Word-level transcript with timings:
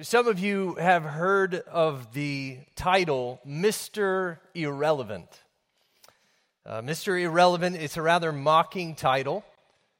Some 0.00 0.26
of 0.26 0.38
you 0.38 0.76
have 0.76 1.02
heard 1.02 1.54
of 1.54 2.14
the 2.14 2.60
title 2.74 3.42
Mr. 3.46 4.38
Irrelevant. 4.54 5.28
Uh, 6.64 6.80
Mr. 6.80 7.20
Irrelevant, 7.20 7.76
it's 7.76 7.98
a 7.98 8.02
rather 8.02 8.32
mocking 8.32 8.94
title, 8.94 9.44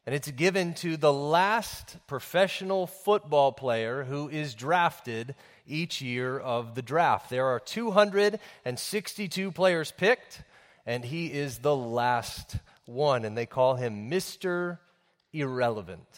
and 0.07 0.15
it's 0.15 0.31
given 0.31 0.73
to 0.77 0.97
the 0.97 1.13
last 1.13 1.99
professional 2.07 2.87
football 2.87 3.53
player 3.53 4.05
who 4.05 4.31
is 4.31 4.55
drafted 4.55 5.35
each 5.67 6.01
year 6.01 6.39
of 6.39 6.75
the 6.75 6.81
draft. 6.81 7.29
There 7.29 7.49
are 7.49 7.61
262 7.61 9.53
players 9.53 9.93
picked, 9.93 10.43
and 10.87 11.05
he 11.05 11.27
is 11.27 11.59
the 11.59 11.77
last 11.77 12.57
one, 12.87 13.27
and 13.27 13.37
they 13.37 13.45
call 13.45 13.75
him 13.75 14.11
Mr. 14.11 14.79
Irrelevant. 15.35 16.09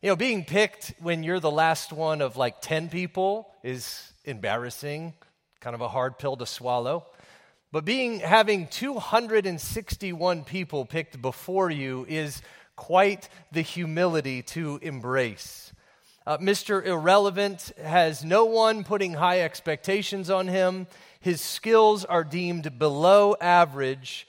You 0.00 0.10
know, 0.10 0.16
being 0.16 0.44
picked 0.44 0.94
when 1.00 1.24
you're 1.24 1.40
the 1.40 1.50
last 1.50 1.92
one 1.92 2.20
of 2.20 2.36
like 2.36 2.60
10 2.60 2.88
people 2.88 3.48
is 3.64 4.12
embarrassing, 4.24 5.12
kind 5.58 5.74
of 5.74 5.80
a 5.80 5.88
hard 5.88 6.20
pill 6.20 6.36
to 6.36 6.46
swallow. 6.46 7.04
But 7.72 7.84
being 7.84 8.20
having 8.20 8.68
261 8.68 10.44
people 10.44 10.84
picked 10.84 11.20
before 11.20 11.68
you 11.68 12.06
is 12.08 12.42
quite 12.76 13.28
the 13.50 13.60
humility 13.60 14.42
to 14.42 14.78
embrace. 14.82 15.72
Uh, 16.24 16.38
Mr. 16.38 16.84
Irrelevant 16.86 17.72
has 17.82 18.24
no 18.24 18.44
one 18.44 18.84
putting 18.84 19.14
high 19.14 19.40
expectations 19.40 20.30
on 20.30 20.46
him. 20.46 20.86
His 21.18 21.40
skills 21.40 22.04
are 22.04 22.22
deemed 22.22 22.78
below 22.78 23.34
average, 23.40 24.28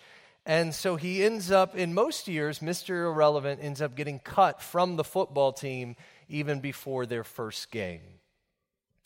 and 0.49 0.73
so 0.73 0.95
he 0.95 1.23
ends 1.23 1.51
up, 1.51 1.75
in 1.75 1.93
most 1.93 2.27
years, 2.27 2.57
Mr. 2.57 3.05
Irrelevant 3.05 3.59
ends 3.61 3.83
up 3.83 3.95
getting 3.95 4.17
cut 4.17 4.63
from 4.63 4.95
the 4.95 5.03
football 5.03 5.53
team 5.53 5.95
even 6.27 6.59
before 6.59 7.05
their 7.05 7.23
first 7.23 7.69
game. 7.69 8.01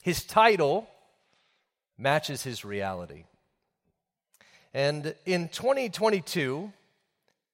His 0.02 0.24
title 0.24 0.88
matches 1.98 2.44
his 2.44 2.64
reality. 2.64 3.26
And 4.74 5.16
in 5.26 5.50
2022, 5.50 6.72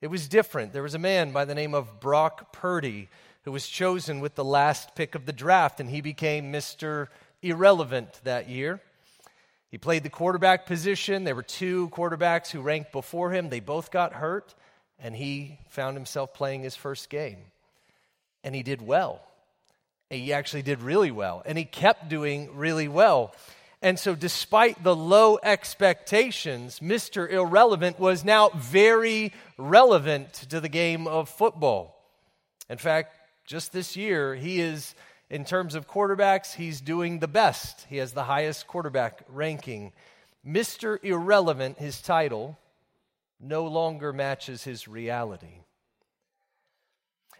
it 0.01 0.07
was 0.07 0.27
different. 0.27 0.71
There 0.71 0.83
was 0.83 0.93
a 0.93 0.99
man 0.99 1.31
by 1.31 1.45
the 1.45 1.55
name 1.55 1.73
of 1.73 1.99
Brock 1.99 2.53
Purdy 2.53 3.09
who 3.41 3.51
was 3.51 3.67
chosen 3.67 4.19
with 4.19 4.35
the 4.35 4.45
last 4.45 4.93
pick 4.93 5.15
of 5.15 5.25
the 5.25 5.33
draft, 5.33 5.79
and 5.79 5.89
he 5.89 6.01
became 6.01 6.53
Mr. 6.53 7.07
Irrelevant 7.41 8.21
that 8.23 8.49
year. 8.49 8.81
He 9.69 9.77
played 9.77 10.03
the 10.03 10.09
quarterback 10.09 10.65
position. 10.65 11.23
There 11.23 11.35
were 11.35 11.43
two 11.43 11.89
quarterbacks 11.89 12.49
who 12.49 12.61
ranked 12.61 12.91
before 12.91 13.31
him. 13.31 13.49
They 13.49 13.59
both 13.59 13.91
got 13.91 14.13
hurt, 14.13 14.55
and 14.97 15.15
he 15.15 15.59
found 15.69 15.95
himself 15.95 16.33
playing 16.33 16.63
his 16.63 16.75
first 16.75 17.09
game. 17.09 17.37
And 18.43 18.55
he 18.55 18.63
did 18.63 18.81
well. 18.81 19.21
He 20.09 20.33
actually 20.33 20.63
did 20.63 20.81
really 20.81 21.11
well, 21.11 21.43
and 21.45 21.55
he 21.55 21.65
kept 21.65 22.09
doing 22.09 22.55
really 22.55 22.87
well. 22.87 23.35
And 23.81 23.97
so, 23.97 24.15
despite 24.15 24.83
the 24.83 24.95
low 24.95 25.37
expectations, 25.41 26.79
Mr. 26.79 27.29
Irrelevant 27.29 27.99
was 27.99 28.25
now 28.25 28.49
very 28.49 29.31
relevant 29.57 30.33
to 30.49 30.59
the 30.59 30.67
game 30.67 31.07
of 31.07 31.29
football. 31.29 31.95
In 32.69 32.77
fact, 32.77 33.15
just 33.45 33.71
this 33.71 33.95
year, 33.95 34.35
he 34.35 34.59
is 34.59 34.95
in 35.29 35.45
terms 35.45 35.75
of 35.75 35.87
quarterbacks, 35.87 36.55
he's 36.55 36.81
doing 36.81 37.19
the 37.19 37.27
best. 37.27 37.85
He 37.89 37.97
has 37.97 38.13
the 38.13 38.23
highest 38.23 38.67
quarterback 38.67 39.23
ranking. 39.27 39.91
Mr. 40.45 40.97
Irrelevant, 41.03 41.77
his 41.77 42.01
title, 42.01 42.57
no 43.39 43.65
longer 43.65 44.11
matches 44.11 44.63
his 44.63 44.87
reality. 44.87 45.61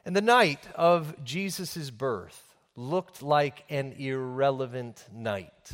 And 0.06 0.16
the 0.16 0.22
night 0.22 0.68
of 0.76 1.24
Jesus' 1.24 1.90
birth 1.90 2.56
looked 2.76 3.22
like 3.22 3.64
an 3.70 3.94
irrelevant 3.94 5.04
night. 5.14 5.72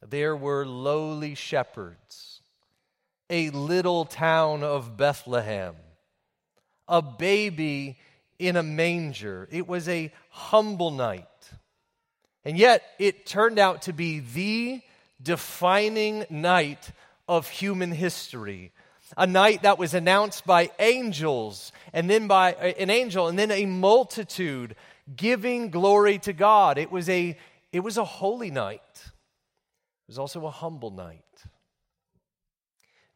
There 0.00 0.34
were 0.34 0.66
lowly 0.66 1.34
shepherds, 1.34 2.40
a 3.28 3.50
little 3.50 4.04
town 4.04 4.64
of 4.64 4.96
Bethlehem, 4.96 5.74
a 6.88 7.02
baby 7.02 7.98
in 8.42 8.56
a 8.56 8.62
manger. 8.62 9.48
It 9.52 9.68
was 9.68 9.88
a 9.88 10.12
humble 10.30 10.90
night. 10.90 11.26
And 12.44 12.58
yet, 12.58 12.82
it 12.98 13.24
turned 13.24 13.58
out 13.58 13.82
to 13.82 13.92
be 13.92 14.18
the 14.18 14.80
defining 15.22 16.26
night 16.28 16.90
of 17.28 17.48
human 17.48 17.92
history. 17.92 18.72
A 19.16 19.28
night 19.28 19.62
that 19.62 19.78
was 19.78 19.94
announced 19.94 20.44
by 20.44 20.70
angels, 20.80 21.70
and 21.92 22.10
then 22.10 22.26
by 22.26 22.52
an 22.54 22.90
angel, 22.90 23.28
and 23.28 23.38
then 23.38 23.52
a 23.52 23.66
multitude 23.66 24.74
giving 25.14 25.70
glory 25.70 26.18
to 26.18 26.32
God. 26.32 26.78
It 26.78 26.90
was 26.90 27.08
a, 27.08 27.38
it 27.72 27.80
was 27.80 27.96
a 27.96 28.04
holy 28.04 28.50
night. 28.50 28.80
It 28.96 30.08
was 30.08 30.18
also 30.18 30.46
a 30.46 30.50
humble 30.50 30.90
night. 30.90 31.22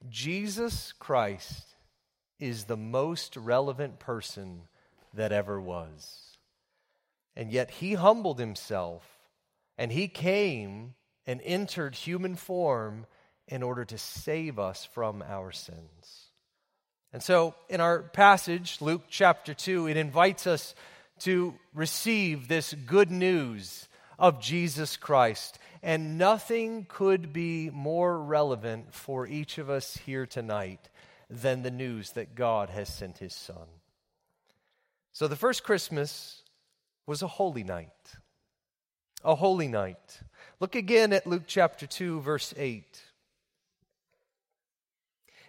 Jesus 0.08 0.92
Christ 0.92 1.74
is 2.38 2.64
the 2.64 2.76
most 2.76 3.36
relevant 3.36 3.98
person 3.98 4.62
that 5.16 5.32
ever 5.32 5.60
was. 5.60 6.36
And 7.34 7.52
yet 7.52 7.70
he 7.70 7.94
humbled 7.94 8.38
himself 8.38 9.04
and 9.76 9.92
he 9.92 10.08
came 10.08 10.94
and 11.26 11.40
entered 11.44 11.94
human 11.94 12.36
form 12.36 13.06
in 13.48 13.62
order 13.62 13.84
to 13.84 13.98
save 13.98 14.58
us 14.58 14.84
from 14.84 15.22
our 15.22 15.52
sins. 15.52 16.30
And 17.12 17.22
so, 17.22 17.54
in 17.68 17.80
our 17.80 18.02
passage, 18.02 18.78
Luke 18.80 19.04
chapter 19.08 19.54
2, 19.54 19.88
it 19.88 19.96
invites 19.96 20.46
us 20.46 20.74
to 21.20 21.54
receive 21.74 22.48
this 22.48 22.74
good 22.74 23.10
news 23.10 23.88
of 24.18 24.40
Jesus 24.40 24.96
Christ. 24.96 25.58
And 25.82 26.18
nothing 26.18 26.86
could 26.88 27.32
be 27.32 27.70
more 27.70 28.18
relevant 28.18 28.92
for 28.92 29.26
each 29.26 29.58
of 29.58 29.70
us 29.70 29.96
here 29.96 30.26
tonight 30.26 30.88
than 31.30 31.62
the 31.62 31.70
news 31.70 32.10
that 32.12 32.34
God 32.34 32.70
has 32.70 32.92
sent 32.92 33.18
his 33.18 33.34
Son. 33.34 33.66
So 35.16 35.26
the 35.28 35.34
first 35.34 35.64
Christmas 35.64 36.42
was 37.06 37.22
a 37.22 37.26
holy 37.26 37.64
night. 37.64 37.88
A 39.24 39.34
holy 39.34 39.66
night. 39.66 40.20
Look 40.60 40.74
again 40.74 41.14
at 41.14 41.26
Luke 41.26 41.44
chapter 41.46 41.86
2, 41.86 42.20
verse 42.20 42.52
8. 42.54 43.00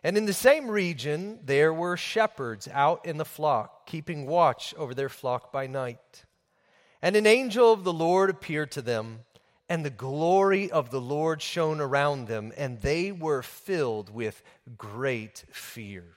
And 0.06 0.18
in 0.18 0.26
the 0.26 0.32
same 0.32 0.70
region, 0.70 1.40
there 1.44 1.74
were 1.74 1.98
shepherds 1.98 2.70
out 2.72 3.06
in 3.06 3.18
the 3.18 3.26
flock, 3.26 3.86
keeping 3.86 4.26
watch 4.26 4.74
over 4.78 4.94
their 4.94 5.10
flock 5.10 5.52
by 5.52 5.68
night. 5.68 6.24
And 7.02 7.18
an 7.18 7.28
angel 7.28 7.74
of 7.74 7.84
the 7.84 7.92
Lord 7.92 8.30
appeared 8.30 8.72
to 8.72 8.82
them, 8.82 9.26
and 9.68 9.84
the 9.84 9.90
glory 9.90 10.72
of 10.72 10.92
the 10.92 11.02
Lord 11.02 11.42
shone 11.42 11.82
around 11.82 12.30
them, 12.30 12.54
and 12.56 12.80
they 12.80 13.12
were 13.12 13.42
filled 13.42 14.14
with 14.14 14.42
great 14.78 15.44
fear. 15.52 16.17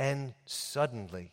And 0.00 0.32
suddenly 0.46 1.30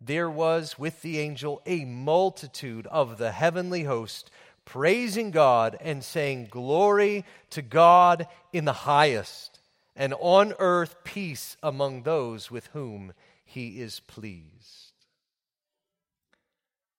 there 0.00 0.30
was 0.30 0.78
with 0.78 1.02
the 1.02 1.18
angel 1.18 1.60
a 1.66 1.84
multitude 1.84 2.86
of 2.86 3.18
the 3.18 3.32
heavenly 3.32 3.84
host 3.84 4.30
praising 4.64 5.30
God 5.30 5.76
and 5.78 6.02
saying, 6.02 6.48
Glory 6.50 7.26
to 7.50 7.60
God 7.60 8.26
in 8.50 8.64
the 8.64 8.72
highest, 8.72 9.60
and 9.94 10.14
on 10.20 10.54
earth 10.58 10.96
peace 11.04 11.58
among 11.62 12.04
those 12.04 12.50
with 12.50 12.68
whom 12.68 13.12
he 13.44 13.82
is 13.82 14.00
pleased. 14.00 14.94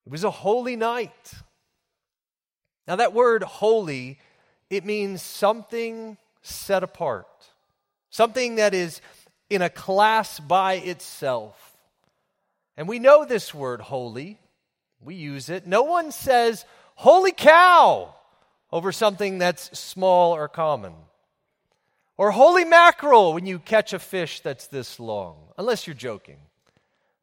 It 0.06 0.12
was 0.12 0.24
a 0.24 0.30
holy 0.30 0.75
night. 0.75 1.34
Now, 2.88 2.98
that 2.98 3.13
word 3.13 3.42
holy, 3.42 4.19
it 4.69 4.86
means 4.86 5.24
something 5.24 6.18
set 6.44 6.84
apart, 6.84 7.50
something 8.12 8.57
that 8.57 8.75
is 8.75 9.01
in 9.50 9.62
a 9.62 9.69
class 9.69 10.40
by 10.40 10.75
itself. 10.75 11.78
And 12.78 12.88
we 12.88 13.00
know 13.00 13.25
this 13.25 13.54
word 13.54 13.81
holy, 13.81 14.40
we 15.01 15.16
use 15.16 15.50
it. 15.50 15.68
No 15.68 15.84
one 15.84 16.12
says, 16.12 16.66
holy 16.96 17.31
cow, 17.31 18.13
over 18.72 18.92
something 18.92 19.38
that's 19.38 19.78
small 19.78 20.36
or 20.36 20.48
common. 20.48 20.94
Or 22.18 22.31
holy 22.31 22.66
mackerel 22.66 23.34
when 23.34 23.46
you 23.46 23.60
catch 23.60 23.94
a 23.94 24.00
fish 24.00 24.42
that's 24.42 24.68
this 24.68 25.00
long, 25.00 25.38
unless 25.57 25.88
you're 25.88 25.94
joking. 25.94 26.38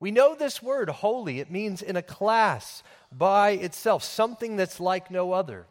We 0.00 0.11
know 0.11 0.34
this 0.34 0.62
word, 0.62 0.88
holy. 0.88 1.40
It 1.40 1.50
means 1.50 1.82
in 1.82 1.96
a 1.96 2.02
class 2.02 2.82
by 3.12 3.50
itself, 3.50 4.02
something 4.02 4.56
that's 4.56 4.81
like 4.81 5.11
no 5.11 5.32
other. 5.32 5.67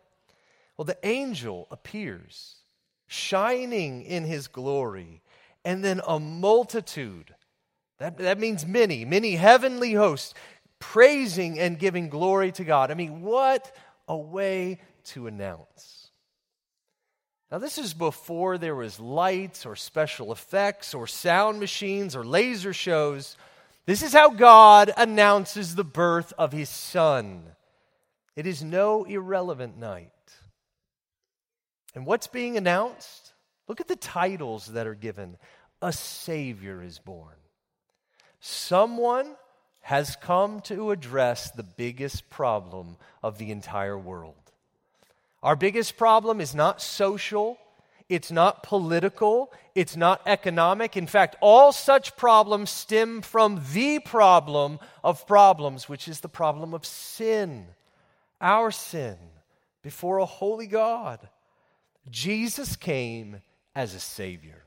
Well, 0.78 0.86
the 0.86 0.98
angel 1.04 1.68
appears, 1.72 2.56
shining 3.08 4.04
in 4.04 4.26
his 4.26 4.48
glory, 4.48 5.22
and 5.66 5.84
then 5.84 6.00
a 6.08 6.20
multitude. 6.20 7.36
That, 8.00 8.18
that 8.20 8.40
means 8.40 8.66
many, 8.66 9.04
many 9.04 9.36
heavenly 9.36 9.94
hosts 9.94 10.34
praising 10.80 11.60
and 11.60 11.80
giving 11.80 12.10
glory 12.10 12.52
to 12.54 12.64
God. 12.64 12.92
I 12.92 12.94
mean, 12.94 13.22
what 13.22 13.76
a 14.08 14.16
way 14.16 14.80
to 15.06 15.28
announce. 15.28 16.10
Now, 17.52 17.60
this 17.60 17.78
is 17.78 17.94
before 17.94 18.58
there 18.58 18.76
was 18.76 19.00
lights 19.00 19.66
or 19.66 19.76
special 19.76 20.32
effects 20.32 20.94
or 20.94 21.08
sound 21.08 21.60
machines 21.60 22.16
or 22.16 22.26
laser 22.26 22.74
shows. 22.74 23.38
This 23.86 24.02
is 24.02 24.14
how 24.14 24.32
God 24.32 24.92
announces 24.98 25.76
the 25.76 25.84
birth 25.84 26.34
of 26.38 26.52
his 26.52 26.70
son. 26.70 27.44
It 28.36 28.46
is 28.46 28.64
no 28.64 29.04
irrelevant 29.06 29.78
night. 29.78 30.12
And 31.94 32.06
what's 32.06 32.28
being 32.28 32.58
announced? 32.58 33.34
Look 33.68 33.80
at 33.80 33.88
the 33.88 33.96
titles 33.96 34.68
that 34.68 34.88
are 34.88 34.96
given. 34.96 35.38
A 35.82 35.92
Savior 35.94 36.82
is 36.82 37.00
born. 37.00 37.36
Someone 38.40 39.36
has 39.82 40.16
come 40.16 40.62
to 40.62 40.92
address 40.92 41.52
the 41.52 41.64
biggest 41.64 42.30
problem 42.30 42.98
of 43.22 43.38
the 43.38 43.52
entire 43.52 43.98
world. 43.98 44.34
Our 45.44 45.56
biggest 45.56 45.96
problem 45.96 46.42
is 46.42 46.56
not 46.56 46.82
social, 46.82 47.60
it's 48.10 48.32
not 48.32 48.64
political, 48.64 49.52
it's 49.76 49.96
not 49.96 50.22
economic. 50.26 50.98
In 50.98 51.06
fact, 51.06 51.36
all 51.40 51.72
such 51.72 52.16
problems 52.18 52.72
stem 52.72 53.22
from 53.22 53.62
the 53.74 54.00
problem 54.00 54.80
of 55.04 55.28
problems, 55.28 55.88
which 55.88 56.08
is 56.08 56.22
the 56.22 56.30
problem 56.30 56.74
of 56.74 56.86
sin, 56.86 57.68
our 58.42 58.72
sin 58.72 59.18
before 59.84 60.18
a 60.18 60.26
holy 60.26 60.68
God. 60.68 61.30
Jesus 62.10 62.76
came 62.76 63.42
as 63.76 63.94
a 63.94 64.00
Savior. 64.00 64.65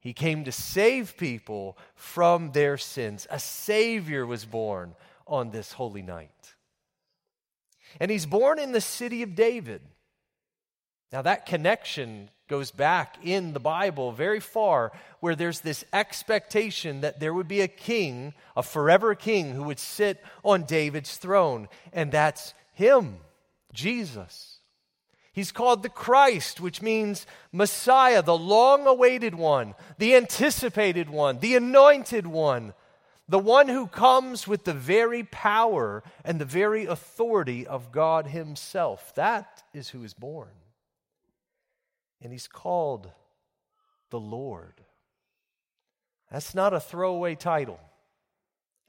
He 0.00 0.14
came 0.14 0.44
to 0.44 0.52
save 0.52 1.16
people 1.16 1.76
from 1.94 2.52
their 2.52 2.78
sins. 2.78 3.26
A 3.30 3.38
Savior 3.38 4.26
was 4.26 4.46
born 4.46 4.94
on 5.26 5.50
this 5.50 5.72
holy 5.72 6.02
night. 6.02 6.54
And 8.00 8.10
He's 8.10 8.26
born 8.26 8.58
in 8.58 8.72
the 8.72 8.80
city 8.80 9.22
of 9.22 9.34
David. 9.34 9.82
Now, 11.12 11.22
that 11.22 11.44
connection 11.44 12.30
goes 12.48 12.70
back 12.70 13.16
in 13.22 13.52
the 13.52 13.60
Bible 13.60 14.10
very 14.10 14.40
far, 14.40 14.92
where 15.20 15.36
there's 15.36 15.60
this 15.60 15.84
expectation 15.92 17.02
that 17.02 17.20
there 17.20 17.34
would 17.34 17.48
be 17.48 17.60
a 17.60 17.68
king, 17.68 18.32
a 18.56 18.62
forever 18.62 19.14
king, 19.14 19.52
who 19.52 19.64
would 19.64 19.78
sit 19.78 20.22
on 20.44 20.64
David's 20.64 21.16
throne. 21.16 21.68
And 21.92 22.10
that's 22.10 22.54
Him, 22.72 23.18
Jesus. 23.72 24.49
He's 25.32 25.52
called 25.52 25.82
the 25.82 25.88
Christ, 25.88 26.60
which 26.60 26.82
means 26.82 27.26
Messiah, 27.52 28.22
the 28.22 28.36
long 28.36 28.86
awaited 28.86 29.34
one, 29.34 29.74
the 29.98 30.16
anticipated 30.16 31.08
one, 31.08 31.38
the 31.38 31.54
anointed 31.54 32.26
one, 32.26 32.74
the 33.28 33.38
one 33.38 33.68
who 33.68 33.86
comes 33.86 34.48
with 34.48 34.64
the 34.64 34.74
very 34.74 35.22
power 35.22 36.02
and 36.24 36.40
the 36.40 36.44
very 36.44 36.86
authority 36.86 37.64
of 37.64 37.92
God 37.92 38.26
Himself. 38.26 39.14
That 39.14 39.62
is 39.72 39.90
who 39.90 40.02
is 40.02 40.14
born. 40.14 40.48
And 42.20 42.32
He's 42.32 42.48
called 42.48 43.12
the 44.10 44.18
Lord. 44.18 44.80
That's 46.32 46.56
not 46.56 46.74
a 46.74 46.80
throwaway 46.80 47.36
title. 47.36 47.78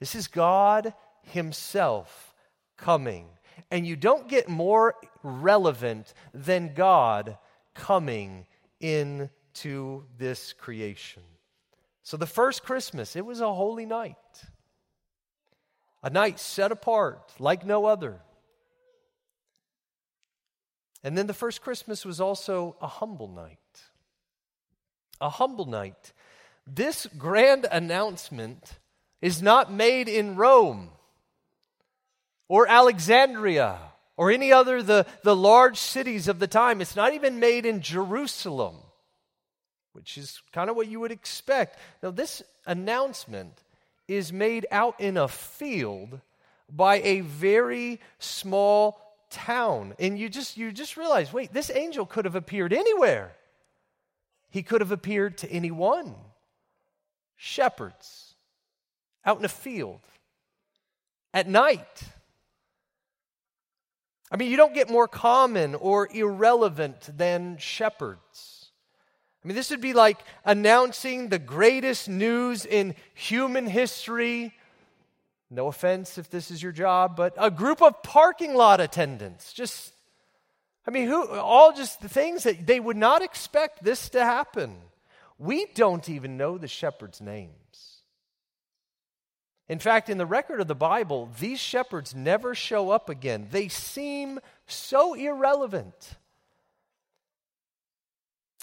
This 0.00 0.16
is 0.16 0.26
God 0.26 0.92
Himself 1.22 2.34
coming 2.76 3.28
and 3.70 3.86
you 3.86 3.96
don't 3.96 4.28
get 4.28 4.48
more 4.48 4.94
relevant 5.22 6.12
than 6.34 6.74
God 6.74 7.38
coming 7.74 8.46
into 8.80 10.04
this 10.18 10.52
creation. 10.52 11.22
So, 12.02 12.16
the 12.16 12.26
first 12.26 12.64
Christmas, 12.64 13.14
it 13.14 13.24
was 13.24 13.40
a 13.40 13.52
holy 13.52 13.86
night, 13.86 14.16
a 16.02 16.10
night 16.10 16.40
set 16.40 16.72
apart 16.72 17.32
like 17.38 17.64
no 17.64 17.86
other. 17.86 18.20
And 21.04 21.18
then 21.18 21.26
the 21.26 21.34
first 21.34 21.62
Christmas 21.62 22.04
was 22.04 22.20
also 22.20 22.76
a 22.80 22.86
humble 22.86 23.28
night. 23.28 23.58
A 25.20 25.28
humble 25.28 25.66
night. 25.66 26.12
This 26.66 27.06
grand 27.18 27.66
announcement 27.70 28.78
is 29.20 29.42
not 29.42 29.72
made 29.72 30.08
in 30.08 30.36
Rome 30.36 30.90
or 32.48 32.68
Alexandria 32.68 33.78
or 34.16 34.30
any 34.30 34.52
other 34.52 34.82
the, 34.82 35.06
the 35.22 35.36
large 35.36 35.78
cities 35.78 36.28
of 36.28 36.38
the 36.38 36.46
time. 36.46 36.80
It's 36.80 36.96
not 36.96 37.14
even 37.14 37.40
made 37.40 37.66
in 37.66 37.80
Jerusalem, 37.80 38.76
which 39.92 40.18
is 40.18 40.40
kind 40.52 40.70
of 40.70 40.76
what 40.76 40.88
you 40.88 41.00
would 41.00 41.12
expect. 41.12 41.78
Now, 42.02 42.10
this 42.10 42.42
announcement 42.66 43.62
is 44.08 44.32
made 44.32 44.66
out 44.70 45.00
in 45.00 45.16
a 45.16 45.28
field 45.28 46.20
by 46.70 47.00
a 47.00 47.20
very 47.20 48.00
small 48.18 49.00
town. 49.30 49.94
And 49.98 50.18
you 50.18 50.28
just 50.28 50.56
you 50.56 50.72
just 50.72 50.96
realize, 50.96 51.32
wait, 51.32 51.52
this 51.52 51.70
angel 51.70 52.06
could 52.06 52.24
have 52.24 52.36
appeared 52.36 52.72
anywhere. 52.72 53.32
He 54.50 54.62
could 54.62 54.80
have 54.80 54.92
appeared 54.92 55.38
to 55.38 55.50
anyone. 55.50 56.14
Shepherds 57.36 58.34
out 59.24 59.38
in 59.38 59.44
a 59.44 59.48
field 59.48 60.00
at 61.32 61.48
night. 61.48 62.02
I 64.32 64.38
mean, 64.38 64.50
you 64.50 64.56
don't 64.56 64.72
get 64.72 64.88
more 64.88 65.06
common 65.06 65.74
or 65.74 66.08
irrelevant 66.10 67.10
than 67.18 67.58
shepherds. 67.58 68.70
I 69.44 69.48
mean, 69.48 69.54
this 69.54 69.68
would 69.70 69.82
be 69.82 69.92
like 69.92 70.20
announcing 70.42 71.28
the 71.28 71.38
greatest 71.38 72.08
news 72.08 72.64
in 72.64 72.94
human 73.12 73.66
history. 73.66 74.54
No 75.50 75.66
offense 75.66 76.16
if 76.16 76.30
this 76.30 76.50
is 76.50 76.62
your 76.62 76.72
job, 76.72 77.14
but 77.14 77.34
a 77.36 77.50
group 77.50 77.82
of 77.82 78.02
parking 78.02 78.54
lot 78.54 78.80
attendants. 78.80 79.52
Just, 79.52 79.92
I 80.86 80.90
mean, 80.90 81.08
who, 81.08 81.28
all 81.28 81.74
just 81.74 82.00
the 82.00 82.08
things 82.08 82.44
that 82.44 82.66
they 82.66 82.80
would 82.80 82.96
not 82.96 83.20
expect 83.20 83.84
this 83.84 84.08
to 84.10 84.24
happen. 84.24 84.76
We 85.38 85.66
don't 85.74 86.08
even 86.08 86.38
know 86.38 86.56
the 86.56 86.68
shepherd's 86.68 87.20
names. 87.20 87.91
In 89.72 89.78
fact, 89.78 90.10
in 90.10 90.18
the 90.18 90.26
record 90.26 90.60
of 90.60 90.68
the 90.68 90.74
Bible, 90.74 91.30
these 91.40 91.58
shepherds 91.58 92.14
never 92.14 92.54
show 92.54 92.90
up 92.90 93.08
again. 93.08 93.48
They 93.50 93.68
seem 93.68 94.38
so 94.66 95.14
irrelevant. 95.14 96.16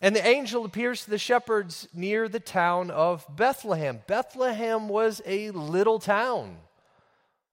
And 0.03 0.15
the 0.15 0.23
angel 0.23 0.65
appears 0.65 1.05
to 1.05 1.09
the 1.09 1.17
shepherds 1.17 1.87
near 1.95 2.29
the 2.29 2.39
town 2.39 2.91
of 2.91 3.25
Bethlehem. 3.35 4.01
Bethlehem 4.05 4.87
was 4.87 5.19
a 5.25 5.49
little 5.49 5.97
town. 5.97 6.57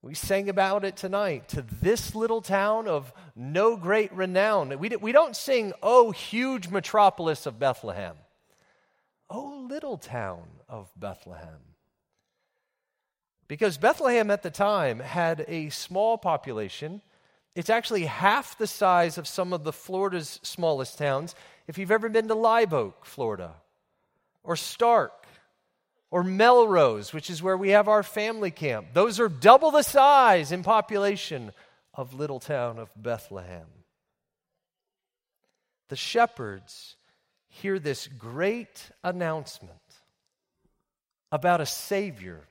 We 0.02 0.12
sang 0.12 0.50
about 0.50 0.84
it 0.84 0.98
tonight. 0.98 1.48
To 1.48 1.62
this 1.62 2.14
little 2.14 2.42
town 2.42 2.86
of 2.86 3.10
no 3.34 3.78
great 3.78 4.12
renown. 4.12 4.78
We, 4.78 5.12
don't 5.12 5.34
sing, 5.34 5.72
oh, 5.82 6.10
huge 6.10 6.68
metropolis 6.68 7.46
of 7.46 7.58
Bethlehem. 7.58 8.16
Oh, 9.30 9.66
little 9.66 9.96
town 9.96 10.42
of 10.68 10.90
Bethlehem. 10.94 11.75
Because 13.48 13.78
Bethlehem 13.78 14.30
at 14.30 14.42
the 14.42 14.50
time 14.50 14.98
had 14.98 15.44
a 15.46 15.68
small 15.70 16.18
population. 16.18 17.00
It's 17.54 17.70
actually 17.70 18.06
half 18.06 18.58
the 18.58 18.66
size 18.66 19.18
of 19.18 19.28
some 19.28 19.52
of 19.52 19.64
the 19.64 19.72
Florida's 19.72 20.40
smallest 20.42 20.98
towns. 20.98 21.34
If 21.68 21.78
you've 21.78 21.92
ever 21.92 22.08
been 22.08 22.28
to 22.28 22.34
Live 22.34 22.74
Oak, 22.74 23.04
Florida, 23.04 23.54
or 24.42 24.54
Starke, 24.54 25.10
or 26.10 26.22
Melrose, 26.22 27.12
which 27.12 27.30
is 27.30 27.42
where 27.42 27.56
we 27.56 27.70
have 27.70 27.88
our 27.88 28.02
family 28.02 28.50
camp, 28.50 28.88
those 28.92 29.20
are 29.20 29.28
double 29.28 29.70
the 29.70 29.82
size 29.82 30.52
in 30.52 30.62
population 30.62 31.52
of 31.94 32.14
little 32.14 32.40
town 32.40 32.78
of 32.78 32.90
Bethlehem. 32.96 33.66
The 35.88 35.96
shepherds 35.96 36.96
hear 37.48 37.78
this 37.78 38.06
great 38.06 38.90
announcement 39.02 39.72
about 41.32 41.60
a 41.60 41.66
Savior 41.66 42.42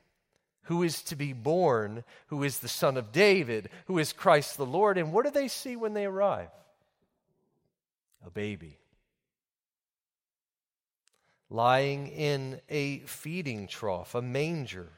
who 0.66 0.84
is 0.84 1.02
to 1.04 1.16
be 1.16 1.34
born, 1.34 2.04
who 2.28 2.44
is 2.44 2.60
the 2.60 2.68
Son 2.68 2.98
of 2.98 3.12
David, 3.12 3.70
who 3.86 3.98
is 3.98 4.14
Christ 4.14 4.58
the 4.58 4.66
Lord. 4.66 4.98
And 4.98 5.12
what 5.12 5.26
do 5.26 5.32
they 5.32 5.48
see 5.48 5.76
when 5.76 5.94
they 5.94 6.06
arrive? 6.06 6.50
A 8.26 8.30
baby. 8.30 8.78
Lying 11.50 12.08
in 12.08 12.60
a 12.70 13.00
feeding 13.00 13.68
trough, 13.68 14.16
a 14.16 14.22
manger. 14.22 14.90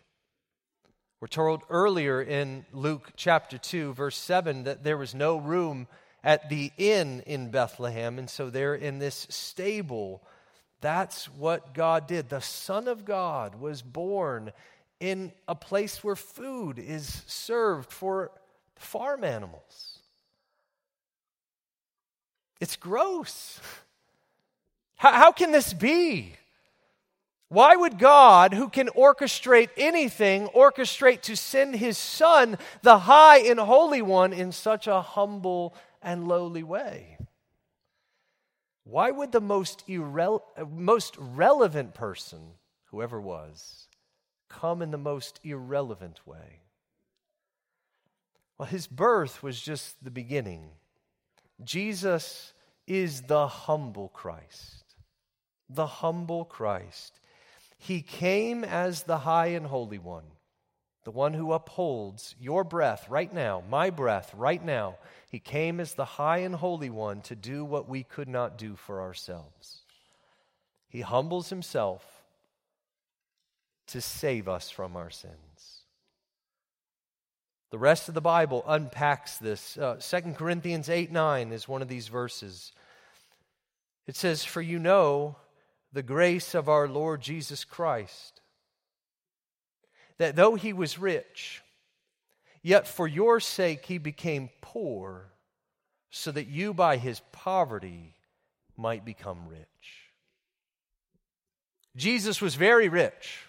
We're 1.20 1.28
told 1.28 1.64
earlier 1.70 2.22
in 2.22 2.66
Luke 2.72 3.12
chapter 3.16 3.58
2, 3.58 3.94
verse 3.94 4.18
7, 4.18 4.64
that 4.64 4.84
there 4.84 4.98
was 4.98 5.16
no 5.16 5.38
room 5.38 5.88
at 6.24 6.50
the 6.50 6.72
inn 6.78 7.22
in 7.26 7.52
Bethlehem, 7.52 8.20
and 8.20 8.30
so 8.30 8.50
they're 8.50 8.76
in 8.76 9.00
this 9.00 9.28
stable. 9.30 10.22
That's 10.80 11.26
what 11.26 11.74
God 11.74 12.08
did. 12.08 12.30
The 12.30 12.42
Son 12.42 12.88
of 12.88 13.04
God 13.04 13.60
was 13.60 13.82
born 13.82 14.52
in 15.00 15.32
a 15.48 15.56
place 15.56 16.04
where 16.04 16.16
food 16.16 16.80
is 16.80 17.24
served 17.28 17.92
for 17.92 18.32
farm 18.76 19.24
animals. 19.24 20.00
It's 22.60 22.76
gross. 22.76 23.60
How, 24.96 25.12
how 25.12 25.32
can 25.32 25.52
this 25.52 25.74
be? 25.74 26.34
Why 27.50 27.76
would 27.76 28.00
God, 28.00 28.52
who 28.52 28.68
can 28.68 28.88
orchestrate 28.90 29.70
anything, 29.78 30.48
orchestrate 30.48 31.22
to 31.24 31.38
send 31.38 31.76
his 31.76 32.00
Son, 32.00 32.58
the 32.82 32.98
high 32.98 33.38
and 33.40 33.60
holy 33.60 34.02
one, 34.02 34.34
in 34.34 34.52
such 34.52 34.88
a 34.88 35.02
humble 35.02 35.76
and 36.02 36.28
lowly 36.28 36.64
way? 36.64 37.18
Why 38.84 39.12
would 39.12 39.32
the 39.32 39.42
most, 39.42 39.88
irre- 39.88 40.42
most 40.70 41.16
relevant 41.20 41.94
person, 41.94 42.40
whoever 42.86 43.22
was, 43.22 43.87
come 44.50 44.82
in 44.82 44.92
the 44.92 44.98
most 44.98 45.40
irrelevant 45.44 46.26
way? 46.26 46.62
Well, 48.58 48.68
his 48.68 48.88
birth 48.88 49.44
was 49.44 49.62
just 49.62 50.04
the 50.04 50.12
beginning. 50.12 50.70
Jesus 51.64 52.54
is 52.88 53.24
the 53.24 53.48
humble 53.48 54.10
Christ. 54.10 54.96
The 55.70 55.88
humble 55.88 56.46
Christ. 56.46 57.20
He 57.78 58.02
came 58.02 58.64
as 58.64 59.04
the 59.04 59.20
high 59.20 59.48
and 59.48 59.68
holy 59.68 60.00
one, 60.00 60.24
the 61.04 61.12
one 61.12 61.34
who 61.34 61.54
upholds 61.54 62.36
your 62.40 62.64
breath 62.64 63.08
right 63.10 63.32
now, 63.32 63.64
my 63.70 63.90
breath 63.90 64.34
right 64.34 64.64
now. 64.64 64.98
He 65.30 65.40
came 65.40 65.80
as 65.80 65.94
the 65.94 66.06
high 66.06 66.40
and 66.40 66.56
holy 66.56 66.90
one 66.90 67.22
to 67.22 67.36
do 67.36 67.64
what 67.64 67.88
we 67.88 68.04
could 68.04 68.28
not 68.28 68.58
do 68.58 68.76
for 68.76 69.02
ourselves. 69.02 69.84
He 70.88 71.02
humbles 71.02 71.50
himself 71.50 72.17
to 73.88 74.02
save 74.02 74.48
us 74.48 74.70
from 74.70 74.96
our 74.96 75.10
sins. 75.10 75.34
The 77.70 77.78
rest 77.78 78.08
of 78.08 78.16
the 78.16 78.22
Bible 78.22 78.64
unpacks 78.68 79.38
this. 79.38 79.78
Uh, 79.78 79.96
2 80.00 80.34
Corinthians 80.34 80.90
8 80.90 81.12
9 81.12 81.52
is 81.52 81.68
one 81.68 81.82
of 81.82 81.88
these 81.88 82.08
verses. 82.08 82.72
It 84.08 84.16
says, 84.16 84.44
For 84.46 84.62
you 84.62 84.80
know 84.80 85.36
the 85.92 86.04
grace 86.04 86.56
of 86.56 86.70
our 86.70 86.88
Lord 86.88 87.22
Jesus 87.22 87.66
Christ, 87.66 88.42
that 90.18 90.36
though 90.36 90.56
he 90.56 90.72
was 90.72 90.98
rich, 90.98 91.62
yet 92.62 92.88
for 92.88 93.08
your 93.08 93.40
sake 93.40 93.86
he 93.86 93.98
became 93.98 94.50
poor, 94.62 95.34
so 96.10 96.32
that 96.32 96.48
you 96.48 96.74
by 96.74 96.98
his 96.98 97.22
poverty 97.34 98.16
might 98.78 99.04
become 99.04 99.48
rich. 99.48 99.68
Jesus 101.98 102.42
was 102.42 102.56
very 102.56 102.88
rich, 102.88 103.47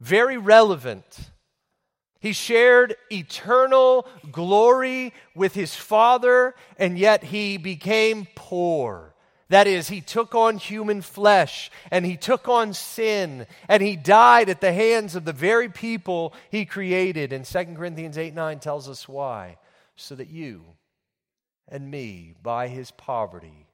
very 0.00 0.36
relevant. 0.36 1.30
He 2.20 2.32
shared 2.32 2.96
eternal 3.10 4.06
glory 4.32 5.12
with 5.34 5.54
his 5.54 5.74
Father, 5.74 6.54
and 6.76 6.98
yet 6.98 7.24
he 7.24 7.56
became 7.56 8.26
poor 8.34 9.14
that 9.50 9.66
is, 9.66 9.88
he 9.88 10.02
took 10.02 10.34
on 10.34 10.58
human 10.58 11.00
flesh 11.00 11.70
and 11.90 12.04
he 12.04 12.16
took 12.16 12.48
on 12.48 12.74
sin 12.74 13.46
and 13.66 13.82
he 13.82 13.96
died 13.96 14.50
at 14.50 14.60
the 14.60 14.72
hands 14.72 15.14
of 15.14 15.24
the 15.24 15.32
very 15.32 15.70
people 15.70 16.34
he 16.50 16.66
created. 16.66 17.32
And 17.32 17.46
2 17.46 17.64
Corinthians 17.74 18.18
8 18.18 18.34
9 18.34 18.58
tells 18.58 18.88
us 18.88 19.08
why. 19.08 19.56
So 19.96 20.14
that 20.14 20.28
you 20.28 20.64
and 21.66 21.90
me, 21.90 22.34
by 22.42 22.68
his 22.68 22.90
poverty, 22.92 23.66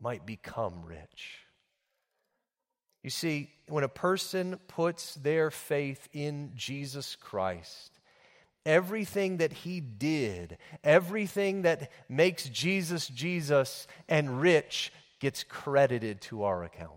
might 0.00 0.24
become 0.24 0.84
rich. 0.84 1.40
You 3.02 3.10
see, 3.10 3.50
when 3.68 3.84
a 3.84 3.88
person 3.88 4.58
puts 4.68 5.14
their 5.14 5.50
faith 5.50 6.08
in 6.12 6.52
Jesus 6.56 7.16
Christ, 7.16 7.92
everything 8.66 9.38
that 9.38 9.52
he 9.52 9.80
did, 9.80 10.58
everything 10.82 11.62
that 11.62 11.90
makes 12.08 12.48
Jesus 12.48 13.06
Jesus 13.08 13.86
and 14.08 14.40
rich 14.40 14.92
gets 15.20 15.44
credited 15.44 16.20
to 16.22 16.44
our 16.44 16.64
account. 16.64 16.92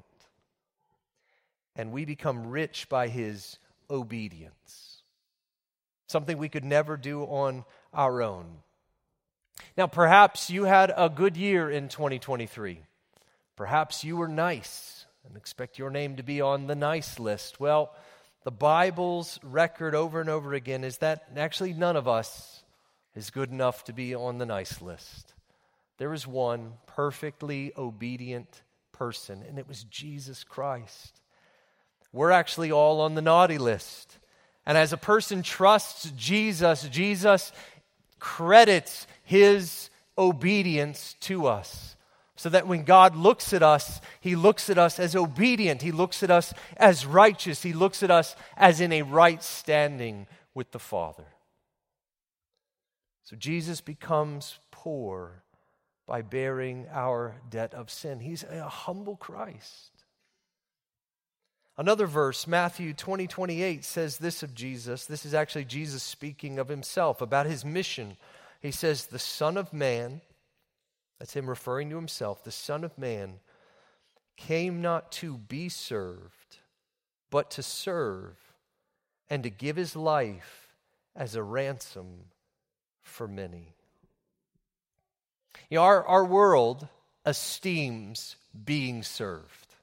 And 1.75 1.91
we 1.91 2.05
become 2.05 2.49
rich 2.49 2.89
by 2.89 3.07
his 3.07 3.57
obedience, 3.89 5.03
something 6.07 6.37
we 6.37 6.49
could 6.49 6.65
never 6.65 6.97
do 6.97 7.23
on 7.23 7.63
our 7.93 8.21
own. 8.21 8.47
Now, 9.77 9.87
perhaps 9.87 10.49
you 10.49 10.65
had 10.65 10.91
a 10.95 11.09
good 11.09 11.37
year 11.37 11.69
in 11.69 11.87
2023. 11.87 12.79
Perhaps 13.55 14.03
you 14.03 14.17
were 14.17 14.27
nice 14.27 15.05
and 15.27 15.37
expect 15.37 15.77
your 15.77 15.89
name 15.89 16.15
to 16.17 16.23
be 16.23 16.41
on 16.41 16.67
the 16.67 16.75
nice 16.75 17.19
list. 17.19 17.59
Well, 17.59 17.93
the 18.43 18.51
Bible's 18.51 19.39
record 19.43 19.93
over 19.93 20.19
and 20.19 20.29
over 20.29 20.53
again 20.53 20.83
is 20.83 20.97
that 20.97 21.25
actually 21.35 21.73
none 21.73 21.95
of 21.95 22.07
us 22.07 22.63
is 23.15 23.29
good 23.29 23.51
enough 23.51 23.83
to 23.85 23.93
be 23.93 24.15
on 24.15 24.37
the 24.37 24.45
nice 24.45 24.81
list. 24.81 25.33
There 25.97 26.13
is 26.13 26.25
one 26.25 26.73
perfectly 26.87 27.71
obedient 27.77 28.63
person, 28.91 29.43
and 29.47 29.59
it 29.59 29.67
was 29.67 29.83
Jesus 29.83 30.43
Christ. 30.43 31.21
We're 32.11 32.31
actually 32.31 32.71
all 32.71 33.01
on 33.01 33.15
the 33.15 33.21
naughty 33.21 33.57
list. 33.57 34.17
And 34.65 34.77
as 34.77 34.93
a 34.93 34.97
person 34.97 35.43
trusts 35.43 36.11
Jesus, 36.17 36.87
Jesus 36.89 37.51
credits 38.19 39.07
his 39.23 39.89
obedience 40.17 41.15
to 41.21 41.47
us. 41.47 41.95
So 42.41 42.49
that 42.49 42.65
when 42.65 42.85
God 42.85 43.15
looks 43.15 43.53
at 43.53 43.61
us, 43.61 44.01
he 44.19 44.35
looks 44.35 44.71
at 44.71 44.79
us 44.79 44.97
as 44.97 45.15
obedient. 45.15 45.83
He 45.83 45.91
looks 45.91 46.23
at 46.23 46.31
us 46.31 46.55
as 46.75 47.05
righteous. 47.05 47.61
He 47.61 47.71
looks 47.71 48.01
at 48.01 48.09
us 48.09 48.35
as 48.57 48.81
in 48.81 48.91
a 48.91 49.03
right 49.03 49.43
standing 49.43 50.25
with 50.55 50.71
the 50.71 50.79
Father. 50.79 51.27
So 53.25 53.35
Jesus 53.35 53.79
becomes 53.79 54.57
poor 54.71 55.43
by 56.07 56.23
bearing 56.23 56.87
our 56.91 57.35
debt 57.47 57.75
of 57.75 57.91
sin. 57.91 58.19
He's 58.19 58.43
a 58.43 58.67
humble 58.67 59.17
Christ. 59.17 59.91
Another 61.77 62.07
verse, 62.07 62.47
Matthew 62.47 62.95
20, 62.95 63.27
28, 63.27 63.85
says 63.85 64.17
this 64.17 64.41
of 64.41 64.55
Jesus. 64.55 65.05
This 65.05 65.27
is 65.27 65.35
actually 65.35 65.65
Jesus 65.65 66.01
speaking 66.01 66.57
of 66.57 66.69
himself, 66.69 67.21
about 67.21 67.45
his 67.45 67.63
mission. 67.63 68.17
He 68.61 68.71
says, 68.71 69.05
The 69.05 69.19
Son 69.19 69.57
of 69.57 69.71
Man, 69.71 70.21
that's 71.21 71.35
him 71.35 71.47
referring 71.47 71.91
to 71.91 71.95
himself, 71.95 72.43
the 72.43 72.49
Son 72.49 72.83
of 72.83 72.97
Man 72.97 73.33
came 74.37 74.81
not 74.81 75.11
to 75.11 75.37
be 75.37 75.69
served, 75.69 76.57
but 77.29 77.51
to 77.51 77.61
serve 77.61 78.35
and 79.29 79.43
to 79.43 79.51
give 79.51 79.75
his 79.75 79.95
life 79.95 80.73
as 81.15 81.35
a 81.35 81.43
ransom 81.43 82.07
for 83.03 83.27
many. 83.27 83.75
You 85.69 85.75
know, 85.75 85.83
our, 85.83 86.03
our 86.07 86.25
world 86.25 86.87
esteems 87.23 88.35
being 88.65 89.03
served. 89.03 89.75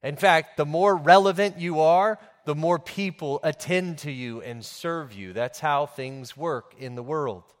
In 0.00 0.14
fact, 0.14 0.56
the 0.56 0.64
more 0.64 0.94
relevant 0.94 1.58
you 1.58 1.80
are, 1.80 2.20
the 2.44 2.54
more 2.54 2.78
people 2.78 3.40
attend 3.42 3.98
to 3.98 4.12
you 4.12 4.42
and 4.42 4.64
serve 4.64 5.12
you. 5.12 5.32
That's 5.32 5.58
how 5.58 5.86
things 5.86 6.36
work 6.36 6.76
in 6.78 6.94
the 6.94 7.02
world. 7.02 7.52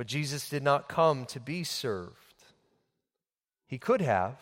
But 0.00 0.06
Jesus 0.06 0.48
did 0.48 0.62
not 0.62 0.88
come 0.88 1.26
to 1.26 1.38
be 1.38 1.62
served. 1.62 2.14
He 3.66 3.76
could 3.76 4.00
have. 4.00 4.38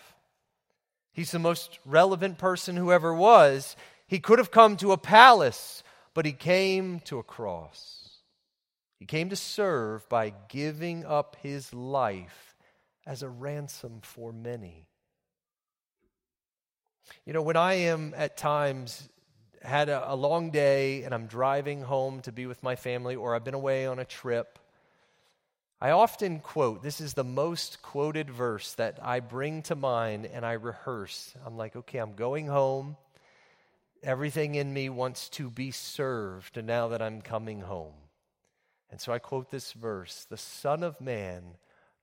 He's 1.11 1.33
the 1.33 1.41
most 1.41 1.81
relevant 1.85 2.39
person 2.39 2.77
who 2.77 2.93
ever 2.93 3.13
was. 3.13 3.75
He 4.07 4.21
could 4.21 4.39
have 4.39 4.53
come 4.53 4.77
to 4.77 4.93
a 4.93 4.97
palace, 4.97 5.83
but 6.15 6.25
he 6.25 6.31
came 6.31 7.01
to 7.07 7.19
a 7.19 7.25
cross. 7.25 8.21
He 9.01 9.05
came 9.05 9.31
to 9.31 9.35
serve 9.35 10.09
by 10.09 10.33
giving 10.49 11.05
up 11.05 11.35
his 11.43 11.75
life 11.75 12.55
as 13.05 13.25
a 13.25 13.29
ransom 13.29 13.99
for 14.03 14.33
many. 14.33 14.87
You 17.27 17.33
know, 17.33 17.43
when 17.43 17.57
I 17.57 17.75
am 17.75 18.15
at 18.17 18.37
times 18.37 19.09
had 19.61 19.89
a, 19.89 20.13
a, 20.13 20.15
long 20.15 20.53
day 20.53 21.03
and 21.03 21.13
I'm 21.13 21.27
driving 21.27 21.83
home 21.83 22.21
to 22.21 22.31
be 22.31 22.47
with 22.47 22.63
my 22.63 22.77
family 22.77 23.17
or 23.17 23.35
I've 23.35 23.43
been 23.43 23.55
away 23.55 23.87
on 23.87 23.99
a 23.99 24.05
trip, 24.05 24.61
I 25.81 25.91
often 25.91 26.41
quote 26.41 26.83
this 26.83 27.01
is 27.01 27.15
the 27.15 27.23
most 27.23 27.83
quoted 27.83 28.29
verse 28.29 28.75
that 28.75 28.99
I 29.01 29.21
bring 29.21 29.63
to 29.63 29.77
mind 29.77 30.27
and 30.27 30.45
I 30.45 30.53
rehearse. 30.53 31.35
I'm 31.47 31.57
like, 31.57 31.77
okay, 31.77 31.99
I'm 31.99 32.15
going 32.15 32.49
home. 32.49 32.97
Everything 34.03 34.57
in 34.57 34.73
me 34.73 34.89
wants 34.89 35.29
to 35.31 35.51
be 35.51 35.71
served 35.71 36.63
now 36.65 36.89
that 36.89 37.03
I'm 37.03 37.21
coming 37.21 37.61
home. 37.61 37.95
And 38.91 39.01
so 39.01 39.13
I 39.13 39.21
quote 39.21 39.51
this 39.51 39.73
verse 39.73 40.27
The 40.29 40.37
Son 40.37 40.83
of 40.83 41.01
Man 41.01 41.43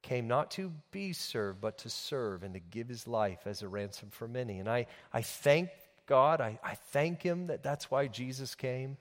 came 0.01 0.27
not 0.27 0.51
to 0.51 0.71
be 0.91 1.11
served, 1.11 1.59
but 1.59 1.79
to 1.79 1.89
serve 1.89 2.43
and 2.43 2.53
to 2.53 2.59
give 2.59 2.87
his 2.87 3.07
life 3.07 3.41
as 3.45 3.61
a 3.61 3.67
ransom 3.67 4.09
for 4.09 4.27
many. 4.27 4.59
And 4.59 4.69
I, 4.69 4.85
I 5.11 5.21
thank 5.21 5.69
God, 6.05 6.39
I, 6.39 6.59
I 6.63 6.75
thank 6.75 7.23
him 7.23 7.47
that 7.47 7.63
that's 7.63 7.89
why 7.91 8.07
Jesus 8.07 8.55
came. 8.55 8.97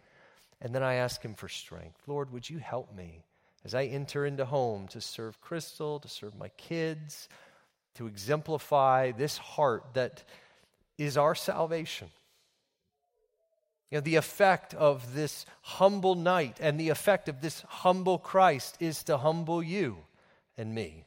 And 0.60 0.74
then 0.74 0.82
I 0.82 0.94
ask 0.94 1.22
him 1.22 1.34
for 1.34 1.48
strength. 1.48 2.00
Lord, 2.06 2.32
would 2.32 2.48
you 2.48 2.58
help 2.58 2.94
me 2.96 3.22
as 3.64 3.74
I 3.74 3.84
enter 3.84 4.26
into 4.26 4.44
home 4.44 4.88
to 4.88 5.00
serve 5.00 5.40
Crystal, 5.40 5.98
to 6.00 6.08
serve 6.08 6.36
my 6.36 6.48
kids, 6.48 7.28
to 7.94 8.06
exemplify 8.06 9.12
this 9.12 9.38
heart 9.38 9.84
that 9.94 10.24
is 10.98 11.16
our 11.16 11.34
salvation? 11.34 12.08
You 13.90 13.98
know, 13.98 14.02
the 14.02 14.16
effect 14.16 14.74
of 14.74 15.14
this 15.14 15.46
humble 15.62 16.14
night 16.14 16.58
and 16.60 16.78
the 16.78 16.88
effect 16.88 17.28
of 17.28 17.40
this 17.40 17.62
humble 17.68 18.18
Christ 18.18 18.76
is 18.80 19.04
to 19.04 19.16
humble 19.16 19.62
you 19.62 19.98
and 20.58 20.74
me. 20.74 21.04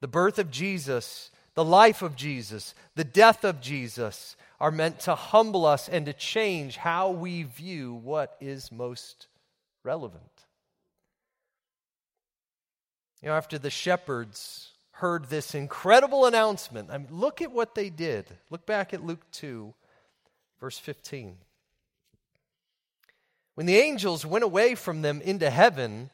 The 0.00 0.08
birth 0.08 0.38
of 0.38 0.50
Jesus, 0.50 1.30
the 1.54 1.64
life 1.64 2.02
of 2.02 2.16
Jesus, 2.16 2.74
the 2.96 3.04
death 3.04 3.44
of 3.44 3.60
Jesus 3.60 4.36
are 4.58 4.70
meant 4.70 5.00
to 5.00 5.14
humble 5.14 5.66
us 5.66 5.88
and 5.88 6.06
to 6.06 6.12
change 6.12 6.76
how 6.76 7.10
we 7.10 7.42
view 7.42 7.94
what 7.94 8.36
is 8.40 8.72
most 8.72 9.26
relevant. 9.84 10.41
You 13.22 13.28
know, 13.28 13.36
after 13.36 13.58
the 13.58 13.70
shepherds 13.70 14.72
heard 14.92 15.26
this 15.26 15.54
incredible 15.54 16.26
announcement, 16.26 16.90
I 16.90 16.98
mean, 16.98 17.08
look 17.10 17.40
at 17.40 17.52
what 17.52 17.74
they 17.74 17.88
did. 17.88 18.26
Look 18.50 18.66
back 18.66 18.92
at 18.92 19.04
Luke 19.04 19.24
2, 19.30 19.72
verse 20.60 20.78
15. 20.78 21.36
When 23.54 23.66
the 23.66 23.76
angels 23.76 24.26
went 24.26 24.44
away 24.44 24.74
from 24.74 25.02
them 25.02 25.20
into 25.20 25.50
heaven, 25.50 26.10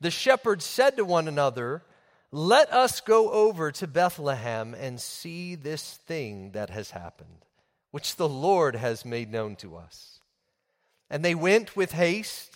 the 0.00 0.10
shepherds 0.10 0.64
said 0.64 0.96
to 0.96 1.04
one 1.04 1.26
another, 1.26 1.82
Let 2.30 2.72
us 2.72 3.00
go 3.00 3.30
over 3.32 3.72
to 3.72 3.86
Bethlehem 3.88 4.74
and 4.74 5.00
see 5.00 5.56
this 5.56 5.94
thing 6.06 6.52
that 6.52 6.70
has 6.70 6.92
happened, 6.92 7.44
which 7.90 8.16
the 8.16 8.28
Lord 8.28 8.76
has 8.76 9.04
made 9.04 9.32
known 9.32 9.56
to 9.56 9.74
us. 9.74 10.20
And 11.10 11.24
they 11.24 11.34
went 11.34 11.76
with 11.76 11.92
haste 11.92 12.55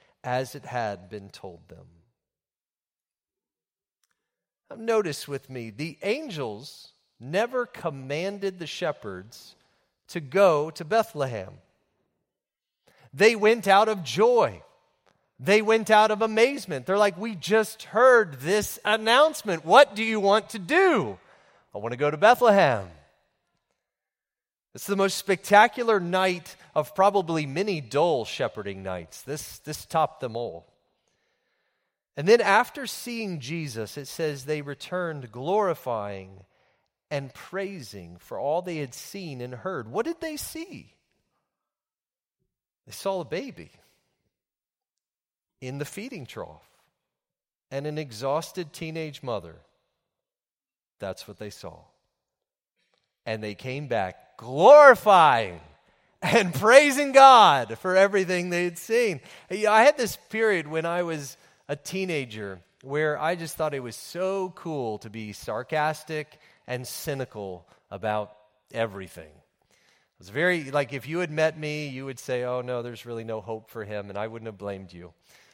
as 0.23 0.55
it 0.55 0.65
had 0.65 1.09
been 1.09 1.29
told 1.29 1.67
them. 1.67 1.85
Now, 4.69 4.75
notice 4.77 5.27
with 5.27 5.49
me, 5.49 5.69
the 5.69 5.97
angels 6.03 6.93
never 7.19 7.65
commanded 7.65 8.59
the 8.59 8.67
shepherds 8.67 9.55
to 10.09 10.19
go 10.19 10.71
to 10.71 10.85
Bethlehem. 10.85 11.53
They 13.13 13.35
went 13.35 13.67
out 13.67 13.89
of 13.89 14.03
joy. 14.03 14.61
They 15.39 15.61
went 15.61 15.89
out 15.89 16.11
of 16.11 16.21
amazement. 16.21 16.85
They're 16.85 16.97
like, 16.97 17.17
We 17.17 17.35
just 17.35 17.83
heard 17.83 18.41
this 18.41 18.79
announcement. 18.85 19.65
What 19.65 19.95
do 19.95 20.03
you 20.03 20.19
want 20.19 20.49
to 20.51 20.59
do? 20.59 21.17
I 21.73 21.77
want 21.77 21.93
to 21.93 21.97
go 21.97 22.11
to 22.11 22.17
Bethlehem. 22.17 22.87
It's 24.73 24.87
the 24.87 24.95
most 24.95 25.17
spectacular 25.17 25.99
night 25.99 26.55
of 26.73 26.95
probably 26.95 27.45
many 27.45 27.81
dull 27.81 28.23
shepherding 28.23 28.83
nights. 28.83 29.21
This, 29.21 29.59
this 29.59 29.85
topped 29.85 30.21
them 30.21 30.37
all. 30.37 30.67
And 32.15 32.27
then 32.27 32.41
after 32.41 32.87
seeing 32.87 33.39
Jesus, 33.39 33.97
it 33.97 34.07
says 34.07 34.45
they 34.45 34.61
returned 34.61 35.31
glorifying 35.31 36.45
and 37.09 37.33
praising 37.33 38.17
for 38.19 38.39
all 38.39 38.61
they 38.61 38.77
had 38.77 38.93
seen 38.93 39.41
and 39.41 39.53
heard. 39.53 39.91
What 39.91 40.05
did 40.05 40.21
they 40.21 40.37
see? 40.37 40.93
They 42.85 42.93
saw 42.93 43.21
a 43.21 43.25
baby 43.25 43.71
in 45.59 45.77
the 45.77 45.85
feeding 45.85 46.25
trough 46.25 46.67
and 47.69 47.85
an 47.85 47.97
exhausted 47.97 48.73
teenage 48.73 49.21
mother. 49.21 49.55
That's 50.99 51.27
what 51.27 51.39
they 51.39 51.49
saw. 51.49 51.79
And 53.25 53.43
they 53.43 53.55
came 53.55 53.87
back 53.87 54.30
glorifying 54.41 55.61
and 56.19 56.51
praising 56.65 57.11
God 57.11 57.77
for 57.77 57.95
everything 57.95 58.49
they'd 58.49 58.77
seen. 58.77 59.21
I 59.51 59.83
had 59.83 59.97
this 59.97 60.17
period 60.29 60.67
when 60.67 60.83
I 60.83 61.03
was 61.03 61.37
a 61.69 61.75
teenager 61.75 62.59
where 62.81 63.19
I 63.19 63.35
just 63.35 63.55
thought 63.55 63.75
it 63.75 63.83
was 63.83 63.95
so 63.95 64.51
cool 64.55 64.97
to 64.99 65.11
be 65.11 65.31
sarcastic 65.31 66.39
and 66.65 66.87
cynical 66.87 67.67
about 67.91 68.35
everything 68.73 69.29
It 69.29 70.17
was 70.17 70.29
very, 70.29 70.71
like, 70.71 70.91
if 70.91 71.07
you 71.07 71.19
had 71.19 71.29
met 71.29 71.59
me, 71.59 71.89
you 71.89 72.05
would 72.05 72.17
say, 72.17 72.43
oh, 72.43 72.61
no, 72.61 72.81
there's 72.81 73.05
really 73.05 73.23
no 73.23 73.41
hope 73.41 73.69
for 73.69 73.83
him, 73.83 74.09
and 74.09 74.17
I 74.17 74.25
wouldn't 74.25 74.47
have 74.47 74.57
blamed 74.57 74.91
you 74.91 75.13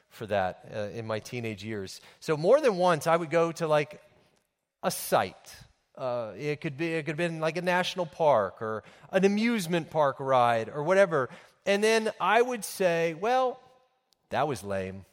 for 0.10 0.26
that 0.28 0.64
uh, 0.74 0.80
in 0.94 1.06
my 1.06 1.20
teenage 1.20 1.64
years. 1.64 2.00
So, 2.22 2.38
more 2.38 2.62
than 2.62 2.78
once, 2.78 3.06
I 3.06 3.18
would 3.18 3.32
go 3.32 3.52
to, 3.54 3.68
like, 3.68 4.02
a 4.82 4.92
site. 4.92 5.56
Uh, 5.98 6.32
it 6.38 6.62
could 6.62 6.78
be 6.78 6.94
it 6.94 7.04
could 7.04 7.20
have 7.20 7.32
been 7.32 7.40
like 7.40 7.58
a 7.58 7.62
national 7.62 8.06
park 8.06 8.62
or 8.62 8.84
an 9.12 9.26
amusement 9.26 9.90
park 9.90 10.18
ride 10.20 10.70
or 10.70 10.84
whatever 10.84 11.28
and 11.66 11.84
then 11.84 12.12
i 12.22 12.40
would 12.40 12.64
say 12.64 13.16
well 13.16 13.60
that 14.30 14.48
was 14.48 14.64
lame 14.64 15.06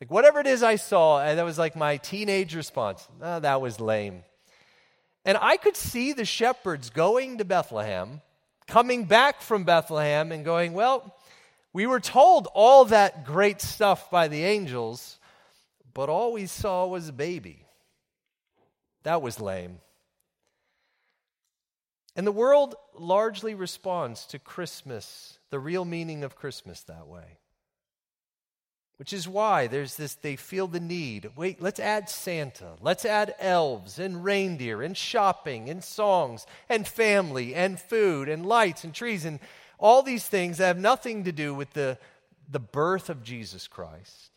like 0.00 0.10
whatever 0.10 0.40
it 0.40 0.46
is 0.46 0.62
i 0.62 0.76
saw 0.76 1.20
and 1.20 1.38
that 1.38 1.44
was 1.44 1.58
like 1.58 1.76
my 1.76 1.98
teenage 1.98 2.54
response 2.54 3.06
oh, 3.20 3.40
that 3.40 3.60
was 3.60 3.78
lame 3.78 4.22
and 5.26 5.36
i 5.42 5.58
could 5.58 5.76
see 5.76 6.14
the 6.14 6.24
shepherds 6.24 6.88
going 6.88 7.36
to 7.36 7.44
bethlehem 7.44 8.22
coming 8.66 9.04
back 9.04 9.40
from 9.40 9.64
Bethlehem 9.64 10.32
and 10.32 10.44
going, 10.44 10.72
Well, 10.72 11.14
we 11.72 11.86
were 11.86 12.00
told 12.00 12.48
all 12.54 12.86
that 12.86 13.24
great 13.24 13.60
stuff 13.60 14.10
by 14.10 14.28
the 14.28 14.44
angels, 14.44 15.18
but 15.94 16.08
all 16.08 16.32
we 16.32 16.46
saw 16.46 16.86
was 16.86 17.08
a 17.08 17.12
baby. 17.12 17.64
That 19.02 19.22
was 19.22 19.40
lame. 19.40 19.78
And 22.16 22.26
the 22.26 22.32
world 22.32 22.74
largely 22.98 23.54
responds 23.54 24.24
to 24.26 24.38
Christmas, 24.38 25.38
the 25.50 25.60
real 25.60 25.84
meaning 25.84 26.24
of 26.24 26.34
Christmas, 26.34 26.80
that 26.84 27.06
way. 27.06 27.38
Which 28.96 29.12
is 29.12 29.28
why 29.28 29.66
there's 29.66 29.96
this, 29.96 30.14
they 30.14 30.36
feel 30.36 30.66
the 30.66 30.80
need. 30.80 31.30
Wait, 31.36 31.60
let's 31.60 31.78
add 31.78 32.08
Santa. 32.08 32.72
Let's 32.80 33.04
add 33.04 33.34
elves 33.38 33.98
and 33.98 34.24
reindeer 34.24 34.80
and 34.80 34.96
shopping 34.96 35.68
and 35.68 35.84
songs 35.84 36.46
and 36.70 36.88
family 36.88 37.54
and 37.54 37.78
food 37.78 38.30
and 38.30 38.46
lights 38.46 38.84
and 38.84 38.94
trees 38.94 39.26
and 39.26 39.38
all 39.78 40.02
these 40.02 40.26
things 40.26 40.56
that 40.56 40.68
have 40.68 40.78
nothing 40.78 41.24
to 41.24 41.32
do 41.32 41.54
with 41.54 41.74
the, 41.74 41.98
the 42.50 42.58
birth 42.58 43.10
of 43.10 43.22
Jesus 43.22 43.68
Christ. 43.68 44.30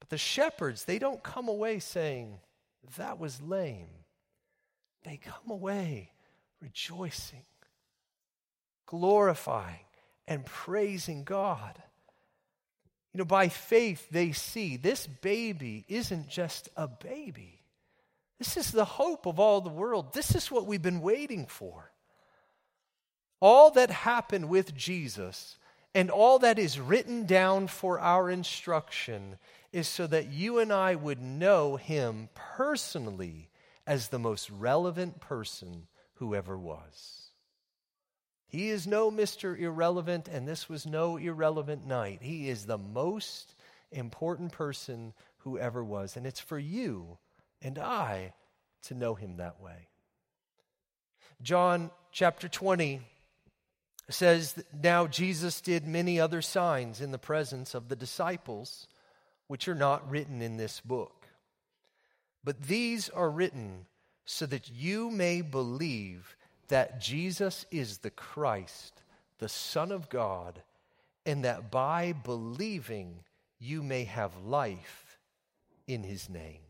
But 0.00 0.10
the 0.10 0.18
shepherds, 0.18 0.84
they 0.84 0.98
don't 0.98 1.22
come 1.22 1.48
away 1.48 1.78
saying, 1.78 2.40
that 2.98 3.18
was 3.18 3.40
lame. 3.40 3.88
They 5.04 5.16
come 5.16 5.50
away 5.50 6.10
rejoicing, 6.60 7.44
glorifying, 8.86 9.84
and 10.26 10.44
praising 10.44 11.24
God. 11.24 11.82
You 13.12 13.18
know, 13.18 13.24
by 13.24 13.48
faith, 13.48 14.08
they 14.10 14.32
see 14.32 14.76
this 14.76 15.06
baby 15.06 15.84
isn't 15.88 16.28
just 16.28 16.68
a 16.76 16.86
baby. 16.86 17.62
This 18.38 18.56
is 18.56 18.70
the 18.70 18.84
hope 18.84 19.26
of 19.26 19.40
all 19.40 19.60
the 19.60 19.70
world. 19.70 20.12
This 20.12 20.34
is 20.34 20.50
what 20.50 20.66
we've 20.66 20.82
been 20.82 21.00
waiting 21.00 21.46
for. 21.46 21.90
All 23.40 23.70
that 23.70 23.90
happened 23.90 24.48
with 24.48 24.74
Jesus 24.74 25.58
and 25.94 26.10
all 26.10 26.38
that 26.40 26.58
is 26.58 26.78
written 26.78 27.24
down 27.24 27.68
for 27.68 27.98
our 27.98 28.30
instruction 28.30 29.38
is 29.72 29.88
so 29.88 30.06
that 30.06 30.30
you 30.30 30.58
and 30.58 30.72
I 30.72 30.94
would 30.94 31.22
know 31.22 31.76
him 31.76 32.28
personally 32.34 33.48
as 33.86 34.08
the 34.08 34.18
most 34.18 34.50
relevant 34.50 35.20
person 35.20 35.86
who 36.16 36.34
ever 36.34 36.58
was. 36.58 37.30
He 38.48 38.68
is 38.70 38.86
no 38.86 39.10
Mr. 39.10 39.58
Irrelevant, 39.58 40.28
and 40.28 40.46
this 40.46 40.68
was 40.68 40.86
no 40.86 41.16
irrelevant 41.16 41.86
night. 41.86 42.20
He 42.22 42.48
is 42.48 42.66
the 42.66 42.78
most 42.78 43.54
important 43.90 44.52
person 44.52 45.12
who 45.38 45.58
ever 45.58 45.82
was. 45.82 46.16
And 46.16 46.26
it's 46.26 46.40
for 46.40 46.58
you 46.58 47.18
and 47.62 47.78
I 47.78 48.34
to 48.84 48.94
know 48.94 49.14
him 49.14 49.36
that 49.36 49.60
way. 49.60 49.88
John 51.42 51.90
chapter 52.12 52.48
20 52.48 53.00
says, 54.08 54.62
Now 54.72 55.06
Jesus 55.06 55.60
did 55.60 55.86
many 55.86 56.20
other 56.20 56.40
signs 56.40 57.00
in 57.00 57.10
the 57.10 57.18
presence 57.18 57.74
of 57.74 57.88
the 57.88 57.96
disciples, 57.96 58.86
which 59.48 59.68
are 59.68 59.74
not 59.74 60.08
written 60.08 60.40
in 60.40 60.56
this 60.56 60.80
book. 60.80 61.26
But 62.44 62.62
these 62.62 63.08
are 63.08 63.28
written 63.28 63.86
so 64.26 64.44
that 64.46 64.70
you 64.70 65.10
may 65.10 65.40
believe 65.40 66.36
that 66.68 67.00
Jesus 67.00 67.64
is 67.70 67.98
the 67.98 68.10
Christ, 68.10 69.02
the 69.38 69.48
Son 69.48 69.92
of 69.92 70.10
God, 70.10 70.62
and 71.24 71.44
that 71.44 71.70
by 71.70 72.12
believing 72.12 73.20
you 73.58 73.82
may 73.82 74.04
have 74.04 74.36
life 74.44 75.18
in 75.86 76.02
his 76.02 76.28
name. 76.28 76.60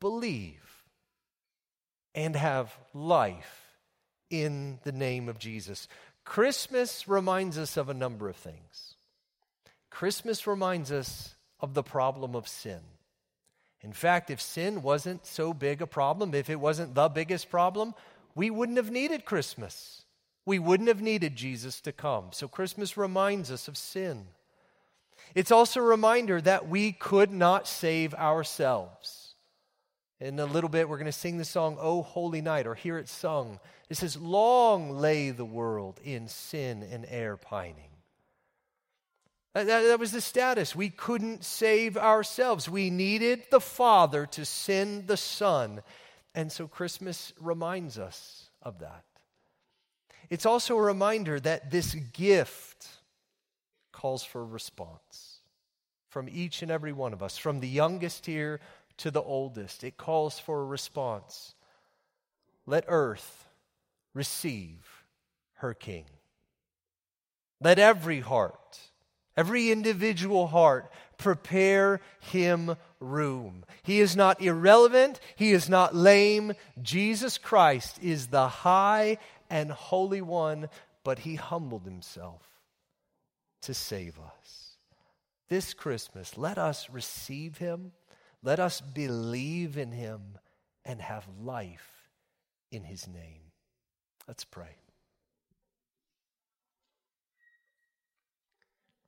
Believe 0.00 0.84
and 2.14 2.34
have 2.34 2.76
life 2.92 3.78
in 4.30 4.80
the 4.82 4.92
name 4.92 5.28
of 5.28 5.38
Jesus. 5.38 5.86
Christmas 6.24 7.06
reminds 7.06 7.56
us 7.56 7.76
of 7.76 7.88
a 7.88 7.94
number 7.94 8.28
of 8.28 8.36
things. 8.36 8.96
Christmas 9.90 10.46
reminds 10.46 10.90
us 10.90 11.36
of 11.60 11.74
the 11.74 11.84
problem 11.84 12.34
of 12.34 12.48
sin. 12.48 12.80
In 13.86 13.92
fact, 13.92 14.30
if 14.30 14.40
sin 14.40 14.82
wasn't 14.82 15.24
so 15.24 15.54
big 15.54 15.80
a 15.80 15.86
problem, 15.86 16.34
if 16.34 16.50
it 16.50 16.58
wasn't 16.58 16.96
the 16.96 17.08
biggest 17.08 17.48
problem, 17.48 17.94
we 18.34 18.50
wouldn't 18.50 18.78
have 18.78 18.90
needed 18.90 19.24
Christmas. 19.24 20.02
We 20.44 20.58
wouldn't 20.58 20.88
have 20.88 21.00
needed 21.00 21.36
Jesus 21.36 21.80
to 21.82 21.92
come. 21.92 22.30
So 22.32 22.48
Christmas 22.48 22.96
reminds 22.96 23.48
us 23.52 23.68
of 23.68 23.76
sin. 23.76 24.26
It's 25.36 25.52
also 25.52 25.78
a 25.78 25.84
reminder 25.84 26.40
that 26.40 26.68
we 26.68 26.90
could 26.90 27.30
not 27.30 27.68
save 27.68 28.12
ourselves. 28.14 29.34
In 30.18 30.40
a 30.40 30.46
little 30.46 30.70
bit, 30.70 30.88
we're 30.88 30.98
going 30.98 31.06
to 31.06 31.12
sing 31.12 31.38
the 31.38 31.44
song, 31.44 31.76
Oh 31.80 32.02
Holy 32.02 32.40
Night, 32.40 32.66
or 32.66 32.74
hear 32.74 32.98
it 32.98 33.08
sung. 33.08 33.60
It 33.88 33.98
says, 33.98 34.16
Long 34.16 34.98
lay 34.98 35.30
the 35.30 35.44
world 35.44 36.00
in 36.02 36.26
sin 36.26 36.82
and 36.90 37.06
air 37.08 37.36
pining. 37.36 37.95
That, 39.56 39.84
that, 39.84 39.98
was 39.98 40.12
the 40.12 40.20
status. 40.20 40.76
We 40.76 40.90
couldn't 40.90 41.42
save 41.42 41.96
ourselves. 41.96 42.68
We 42.68 42.90
needed 42.90 43.44
the 43.50 43.60
Father 43.60 44.26
to 44.26 44.44
send 44.44 45.06
the 45.06 45.16
Son. 45.16 45.80
And 46.34 46.52
so 46.52 46.68
Christmas 46.68 47.32
reminds 47.40 47.98
us 47.98 48.50
of 48.60 48.80
that. 48.80 49.04
It's 50.28 50.44
also 50.44 50.76
a 50.76 50.82
reminder 50.82 51.40
that 51.40 51.70
this 51.70 51.94
gift 51.94 52.86
calls 53.92 54.22
for 54.22 54.42
a 54.42 54.44
response 54.44 55.38
from 56.10 56.28
each 56.30 56.60
and 56.60 56.70
every 56.70 56.92
one 56.92 57.14
of 57.14 57.22
us, 57.22 57.38
from 57.38 57.60
the 57.60 57.68
youngest 57.68 58.26
here 58.26 58.60
to 58.98 59.10
the 59.10 59.22
oldest. 59.22 59.84
It 59.84 59.96
calls 59.96 60.38
for 60.38 60.60
a 60.60 60.66
response. 60.66 61.54
Let 62.66 62.84
earth 62.88 63.46
receive 64.12 64.86
her 65.54 65.72
King. 65.72 66.04
Let 67.58 67.78
every 67.78 68.20
heart 68.20 68.80
Every 69.36 69.70
individual 69.70 70.46
heart, 70.46 70.90
prepare 71.18 72.00
him 72.20 72.76
room. 73.00 73.64
He 73.82 74.00
is 74.00 74.16
not 74.16 74.40
irrelevant. 74.40 75.20
He 75.36 75.52
is 75.52 75.68
not 75.68 75.94
lame. 75.94 76.54
Jesus 76.80 77.38
Christ 77.38 77.98
is 78.02 78.28
the 78.28 78.48
high 78.48 79.18
and 79.50 79.70
holy 79.70 80.22
one, 80.22 80.68
but 81.04 81.20
he 81.20 81.34
humbled 81.34 81.84
himself 81.84 82.42
to 83.62 83.74
save 83.74 84.18
us. 84.18 84.76
This 85.48 85.74
Christmas, 85.74 86.36
let 86.36 86.58
us 86.58 86.88
receive 86.90 87.58
him. 87.58 87.92
Let 88.42 88.58
us 88.58 88.80
believe 88.80 89.76
in 89.76 89.92
him 89.92 90.38
and 90.84 91.00
have 91.00 91.26
life 91.40 92.08
in 92.70 92.84
his 92.84 93.06
name. 93.06 93.52
Let's 94.26 94.44
pray. 94.44 94.76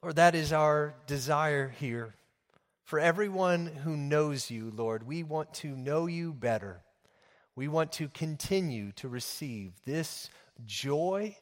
Lord, 0.02 0.16
that 0.16 0.36
is 0.36 0.52
our 0.52 0.94
desire 1.08 1.74
here. 1.80 2.14
For 2.84 3.00
everyone 3.00 3.66
who 3.66 3.96
knows 3.96 4.48
you, 4.48 4.72
Lord, 4.74 5.06
we 5.06 5.24
want 5.24 5.52
to 5.54 5.68
know 5.68 6.06
you 6.06 6.32
better. 6.32 6.82
We 7.56 7.66
want 7.66 7.92
to 7.92 8.08
continue 8.08 8.92
to 8.92 9.08
receive 9.08 9.72
this 9.84 10.30
joy 10.64 11.36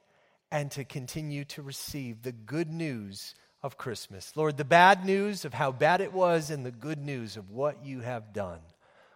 and 0.51 0.71
to 0.71 0.85
continue 0.85 1.45
to 1.45 1.61
receive 1.61 2.23
the 2.23 2.33
good 2.33 2.71
news 2.71 3.35
of 3.63 3.77
Christmas. 3.77 4.33
Lord, 4.35 4.57
the 4.57 4.65
bad 4.65 5.05
news 5.05 5.45
of 5.45 5.53
how 5.53 5.71
bad 5.71 6.01
it 6.01 6.15
was 6.15 6.51
and 6.51 6.65
the 6.65 6.71
good 6.71 6.99
news 6.99 7.37
of 7.37 7.51
what 7.51 7.85
you 7.85 8.01
have 8.01 8.33
done. 8.33 8.61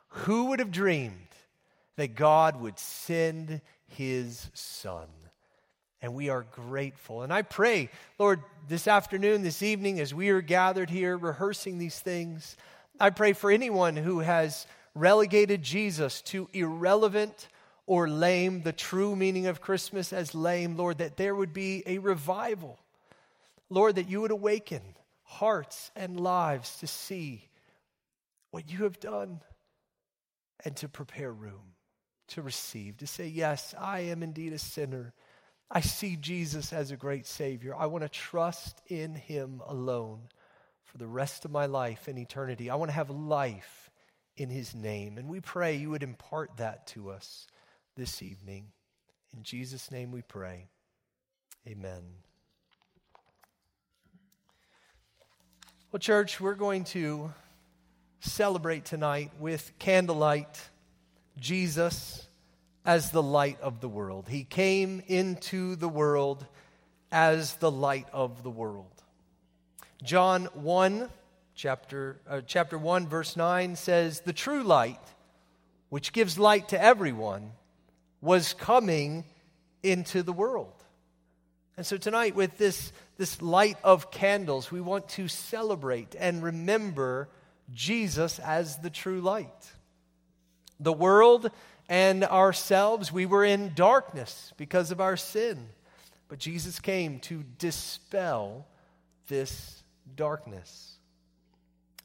Who 0.08 0.46
would 0.46 0.58
have 0.58 0.70
dreamed 0.70 1.28
that 1.96 2.14
God 2.14 2.60
would 2.60 2.78
send 2.78 3.62
his 3.86 4.50
son? 4.52 5.08
And 6.02 6.14
we 6.14 6.30
are 6.30 6.46
grateful. 6.50 7.22
And 7.22 7.32
I 7.32 7.42
pray, 7.42 7.90
Lord, 8.18 8.42
this 8.68 8.88
afternoon, 8.88 9.42
this 9.42 9.62
evening, 9.62 10.00
as 10.00 10.14
we 10.14 10.30
are 10.30 10.40
gathered 10.40 10.88
here 10.88 11.16
rehearsing 11.16 11.78
these 11.78 11.98
things, 11.98 12.56
I 12.98 13.10
pray 13.10 13.34
for 13.34 13.50
anyone 13.50 13.96
who 13.96 14.20
has 14.20 14.66
relegated 14.94 15.62
Jesus 15.62 16.22
to 16.22 16.48
irrelevant 16.52 17.48
or 17.86 18.08
lame, 18.08 18.62
the 18.62 18.72
true 18.72 19.14
meaning 19.14 19.46
of 19.46 19.60
Christmas 19.60 20.12
as 20.12 20.34
lame, 20.34 20.76
Lord, 20.76 20.98
that 20.98 21.16
there 21.16 21.34
would 21.34 21.52
be 21.52 21.82
a 21.86 21.98
revival. 21.98 22.78
Lord, 23.68 23.96
that 23.96 24.08
you 24.08 24.20
would 24.22 24.30
awaken 24.30 24.82
hearts 25.24 25.90
and 25.94 26.18
lives 26.18 26.78
to 26.78 26.86
see 26.86 27.48
what 28.50 28.70
you 28.70 28.84
have 28.84 28.98
done 29.00 29.40
and 30.64 30.76
to 30.76 30.88
prepare 30.88 31.32
room 31.32 31.74
to 32.30 32.42
receive, 32.42 32.96
to 32.98 33.06
say, 33.06 33.26
Yes, 33.26 33.74
I 33.78 34.00
am 34.00 34.22
indeed 34.22 34.52
a 34.52 34.58
sinner 34.58 35.12
I 35.70 35.80
see 35.80 36.16
Jesus 36.16 36.72
as 36.72 36.90
a 36.90 36.96
great 36.96 37.26
Savior. 37.26 37.74
I 37.76 37.86
want 37.86 38.02
to 38.02 38.08
trust 38.08 38.80
in 38.88 39.14
Him 39.14 39.62
alone 39.66 40.22
for 40.84 40.98
the 40.98 41.06
rest 41.06 41.44
of 41.44 41.52
my 41.52 41.66
life 41.66 42.08
and 42.08 42.18
eternity. 42.18 42.68
I 42.70 42.74
want 42.74 42.90
to 42.90 42.96
have 42.96 43.10
life 43.10 43.90
in 44.36 44.50
His 44.50 44.74
name. 44.74 45.16
And 45.16 45.28
we 45.28 45.40
pray 45.40 45.76
you 45.76 45.90
would 45.90 46.02
impart 46.02 46.56
that 46.56 46.88
to 46.88 47.10
us 47.10 47.46
this 47.96 48.20
evening. 48.22 48.66
In 49.36 49.44
Jesus' 49.44 49.92
name 49.92 50.10
we 50.10 50.22
pray. 50.22 50.66
Amen. 51.68 52.02
Well, 55.92 56.00
church, 56.00 56.40
we're 56.40 56.54
going 56.54 56.84
to 56.84 57.32
celebrate 58.20 58.84
tonight 58.84 59.30
with 59.38 59.70
candlelight 59.78 60.60
Jesus 61.38 62.26
as 62.84 63.10
the 63.10 63.22
light 63.22 63.60
of 63.60 63.80
the 63.80 63.88
world. 63.88 64.28
He 64.28 64.44
came 64.44 65.02
into 65.06 65.76
the 65.76 65.88
world 65.88 66.46
as 67.12 67.54
the 67.56 67.70
light 67.70 68.06
of 68.12 68.42
the 68.42 68.50
world. 68.50 68.86
John 70.02 70.46
1, 70.54 71.10
chapter, 71.54 72.20
uh, 72.28 72.40
chapter 72.46 72.78
1, 72.78 73.06
verse 73.08 73.36
9 73.36 73.76
says, 73.76 74.20
The 74.20 74.32
true 74.32 74.62
light, 74.62 75.00
which 75.90 76.12
gives 76.12 76.38
light 76.38 76.68
to 76.70 76.82
everyone, 76.82 77.52
was 78.20 78.54
coming 78.54 79.24
into 79.82 80.22
the 80.22 80.32
world. 80.32 80.72
And 81.76 81.86
so 81.86 81.96
tonight, 81.96 82.34
with 82.34 82.58
this, 82.58 82.92
this 83.16 83.40
light 83.40 83.78
of 83.82 84.10
candles, 84.10 84.70
we 84.70 84.80
want 84.80 85.08
to 85.10 85.28
celebrate 85.28 86.14
and 86.18 86.42
remember 86.42 87.28
Jesus 87.72 88.38
as 88.38 88.76
the 88.78 88.90
true 88.90 89.20
light. 89.20 89.72
The 90.78 90.92
world 90.92 91.50
and 91.90 92.22
ourselves, 92.22 93.12
we 93.12 93.26
were 93.26 93.44
in 93.44 93.72
darkness 93.74 94.52
because 94.56 94.92
of 94.92 95.00
our 95.00 95.16
sin. 95.16 95.68
But 96.28 96.38
Jesus 96.38 96.78
came 96.78 97.18
to 97.20 97.42
dispel 97.58 98.64
this 99.26 99.82
darkness. 100.14 100.92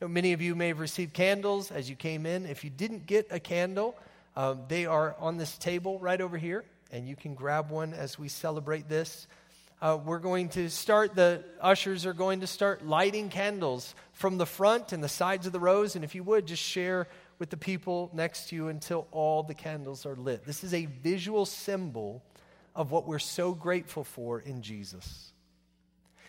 Many 0.02 0.34
of 0.34 0.41
you 0.41 0.56
may 0.56 0.69
have 0.69 0.80
received 0.80 1.13
candles 1.13 1.69
as 1.69 1.88
you 1.88 1.95
came 1.95 2.26
in. 2.26 2.48
If 2.48 2.63
you 2.63 2.71
didn't 2.71 3.06
get 3.06 3.28
a 3.30 3.39
candle, 3.39 3.95
um, 4.36 4.62
they 4.67 4.88
are 4.88 5.15
on 5.19 5.38
this 5.38 5.56
table 5.56 6.00
right 6.00 6.19
over 6.19 6.38
here, 6.38 6.65
and 6.91 7.08
you 7.08 7.15
can 7.15 7.36
grab 7.36 7.69
one 7.69 7.93
as 7.93 8.17
we 8.17 8.28
celebrate 8.28 8.89
this. 8.89 9.28
Uh, 9.82 10.00
we're 10.04 10.17
going 10.17 10.50
to 10.50 10.67
start, 10.69 11.13
the 11.13 11.43
ushers 11.62 12.08
are 12.08 12.13
going 12.13 12.39
to 12.39 12.48
start 12.48 12.84
lighting 12.84 13.30
candles 13.30 13.93
from 14.13 14.39
the 14.39 14.45
front 14.48 14.93
and 14.93 15.04
the 15.04 15.10
sides 15.10 15.45
of 15.45 15.54
the 15.54 15.60
rows. 15.60 15.95
And 15.95 16.04
if 16.04 16.15
you 16.15 16.24
would, 16.24 16.48
just 16.48 16.63
share 16.63 17.08
with 17.39 17.50
the 17.50 17.58
people 17.58 18.10
next 18.13 18.50
to 18.50 18.56
you 18.56 18.67
until 18.69 19.08
all 19.12 19.43
the 19.43 19.54
candles 19.54 20.06
are 20.06 20.15
lit. 20.15 20.45
This 20.45 20.63
is 20.63 20.74
a 20.74 20.86
visual 20.86 21.45
symbol 21.45 22.24
of 22.76 22.91
what 22.91 23.08
we're 23.08 23.19
so 23.19 23.54
grateful 23.54 24.04
for 24.04 24.39
in 24.39 24.62
Jesus. 24.62 25.32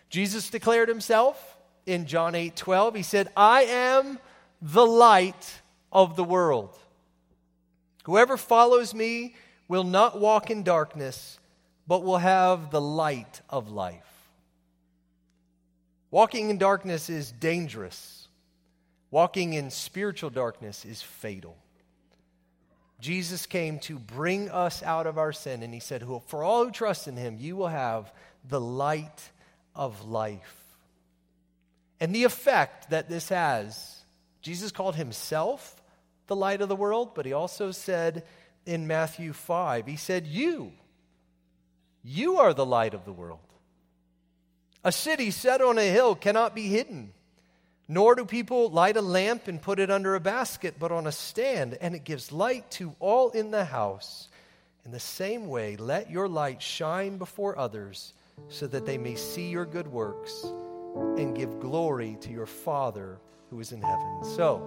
Jesus 0.08 0.50
declared 0.50 0.88
himself 0.88 1.58
in 1.86 2.06
John 2.06 2.34
8 2.34 2.54
12. 2.56 2.94
He 2.94 3.02
said, 3.02 3.28
I 3.36 3.62
am 3.62 4.18
the 4.62 4.86
light 4.86 5.60
of 5.92 6.16
the 6.16 6.24
world. 6.24 6.76
Whoever 8.04 8.36
follows 8.36 8.94
me 8.94 9.34
will 9.68 9.84
not 9.84 10.20
walk 10.20 10.50
in 10.50 10.62
darkness, 10.62 11.38
but 11.86 12.04
will 12.04 12.18
have 12.18 12.70
the 12.70 12.80
light 12.80 13.40
of 13.50 13.70
life. 13.70 14.02
Walking 16.10 16.50
in 16.50 16.58
darkness 16.58 17.10
is 17.10 17.32
dangerous. 17.32 18.15
Walking 19.10 19.54
in 19.54 19.70
spiritual 19.70 20.30
darkness 20.30 20.84
is 20.84 21.02
fatal. 21.02 21.56
Jesus 23.00 23.46
came 23.46 23.78
to 23.80 23.98
bring 23.98 24.50
us 24.50 24.82
out 24.82 25.06
of 25.06 25.18
our 25.18 25.32
sin, 25.32 25.62
and 25.62 25.72
he 25.72 25.80
said, 25.80 26.04
For 26.26 26.42
all 26.42 26.64
who 26.64 26.70
trust 26.70 27.08
in 27.08 27.16
him, 27.16 27.36
you 27.38 27.56
will 27.56 27.68
have 27.68 28.12
the 28.48 28.60
light 28.60 29.30
of 29.74 30.06
life. 30.06 30.62
And 32.00 32.14
the 32.14 32.24
effect 32.24 32.90
that 32.90 33.08
this 33.08 33.28
has, 33.28 34.04
Jesus 34.42 34.72
called 34.72 34.96
himself 34.96 35.80
the 36.26 36.36
light 36.36 36.60
of 36.60 36.68
the 36.68 36.76
world, 36.76 37.14
but 37.14 37.26
he 37.26 37.32
also 37.32 37.70
said 37.70 38.24
in 38.64 38.86
Matthew 38.86 39.32
5, 39.32 39.86
he 39.86 39.96
said, 39.96 40.26
You, 40.26 40.72
you 42.02 42.38
are 42.38 42.52
the 42.52 42.66
light 42.66 42.94
of 42.94 43.04
the 43.04 43.12
world. 43.12 43.40
A 44.84 44.92
city 44.92 45.30
set 45.30 45.60
on 45.60 45.78
a 45.78 45.90
hill 45.90 46.14
cannot 46.14 46.54
be 46.54 46.68
hidden. 46.68 47.12
Nor 47.88 48.16
do 48.16 48.24
people 48.24 48.68
light 48.70 48.96
a 48.96 49.02
lamp 49.02 49.46
and 49.46 49.62
put 49.62 49.78
it 49.78 49.90
under 49.90 50.14
a 50.14 50.20
basket, 50.20 50.74
but 50.78 50.90
on 50.90 51.06
a 51.06 51.12
stand, 51.12 51.78
and 51.80 51.94
it 51.94 52.04
gives 52.04 52.32
light 52.32 52.68
to 52.72 52.94
all 52.98 53.30
in 53.30 53.52
the 53.52 53.64
house. 53.64 54.28
In 54.84 54.90
the 54.90 55.00
same 55.00 55.48
way, 55.48 55.76
let 55.76 56.10
your 56.10 56.28
light 56.28 56.60
shine 56.60 57.16
before 57.16 57.58
others, 57.58 58.12
so 58.48 58.66
that 58.66 58.86
they 58.86 58.98
may 58.98 59.14
see 59.14 59.48
your 59.48 59.64
good 59.64 59.86
works 59.86 60.44
and 61.16 61.36
give 61.36 61.60
glory 61.60 62.16
to 62.22 62.30
your 62.30 62.46
Father 62.46 63.18
who 63.50 63.60
is 63.60 63.72
in 63.72 63.82
heaven. 63.82 64.24
So, 64.24 64.62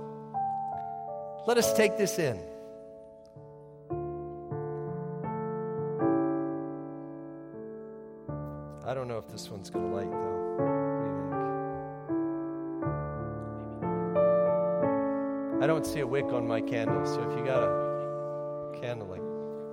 let 1.45 1.58
us 1.58 1.73
take 1.73 1.97
this 1.97 2.19
in. 2.19 2.39
I 8.86 8.93
don't 8.93 9.08
know 9.08 9.19
if 9.19 9.27
this 9.29 9.49
one's 9.49 9.69
going 9.69 9.89
to 9.89 9.95
light, 9.95 10.10
though. 10.10 10.79
I 15.62 15.67
don't 15.67 15.86
see 15.86 16.00
a 16.00 16.08
wick 16.08 16.26
on 16.26 16.48
my 16.48 16.62
candle, 16.62 17.06
so 17.06 17.22
if 17.30 17.38
you 17.38 17.45
got 17.45 17.63
a 17.63 18.80
candle, 18.80 19.08
like, 19.08 19.22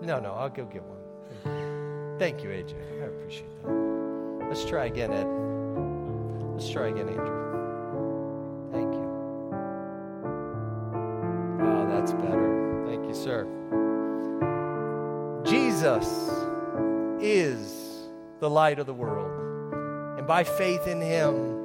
no, 0.03 0.19
no, 0.19 0.33
I'll 0.33 0.49
go 0.49 0.65
get 0.65 0.83
one. 0.83 2.19
Thank 2.19 2.43
you, 2.43 2.49
AJ. 2.49 2.75
I 3.03 3.07
appreciate 3.07 3.63
that. 3.63 4.47
Let's 4.49 4.65
try 4.65 4.87
again, 4.87 5.13
Ed. 5.13 5.29
Let's 6.55 6.69
try 6.71 6.89
again, 6.89 7.09
Andrew. 7.09 8.71
Thank 8.73 8.95
you. 8.95 9.07
Oh, 11.63 11.87
that's 11.89 12.13
better. 12.13 12.85
Thank 12.89 13.07
you, 13.07 13.15
sir. 13.15 13.47
Jesus 15.45 16.09
is 17.23 18.09
the 18.41 18.51
light 18.51 18.79
of 18.81 18.87
the 18.87 18.95
world. 18.95 19.31
And 20.19 20.27
by 20.27 20.43
faith 20.43 20.89
in 20.89 21.01
him, 21.01 21.56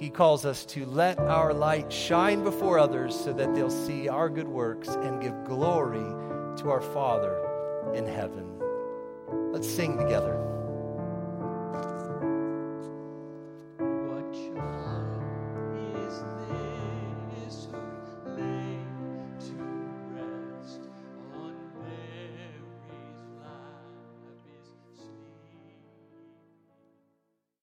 he 0.00 0.08
calls 0.08 0.46
us 0.46 0.64
to 0.64 0.86
let 0.86 1.18
our 1.18 1.52
light 1.52 1.92
shine 1.92 2.42
before 2.42 2.78
others 2.78 3.14
so 3.14 3.34
that 3.34 3.54
they'll 3.54 3.68
see 3.68 4.08
our 4.08 4.30
good 4.30 4.48
works 4.48 4.88
and 4.88 5.20
give 5.20 5.44
glory 5.44 6.00
to 6.56 6.70
our 6.70 6.80
Father 6.80 7.46
in 7.94 8.06
heaven. 8.06 8.58
Let's 9.52 9.68
sing 9.68 9.98
together. 9.98 10.39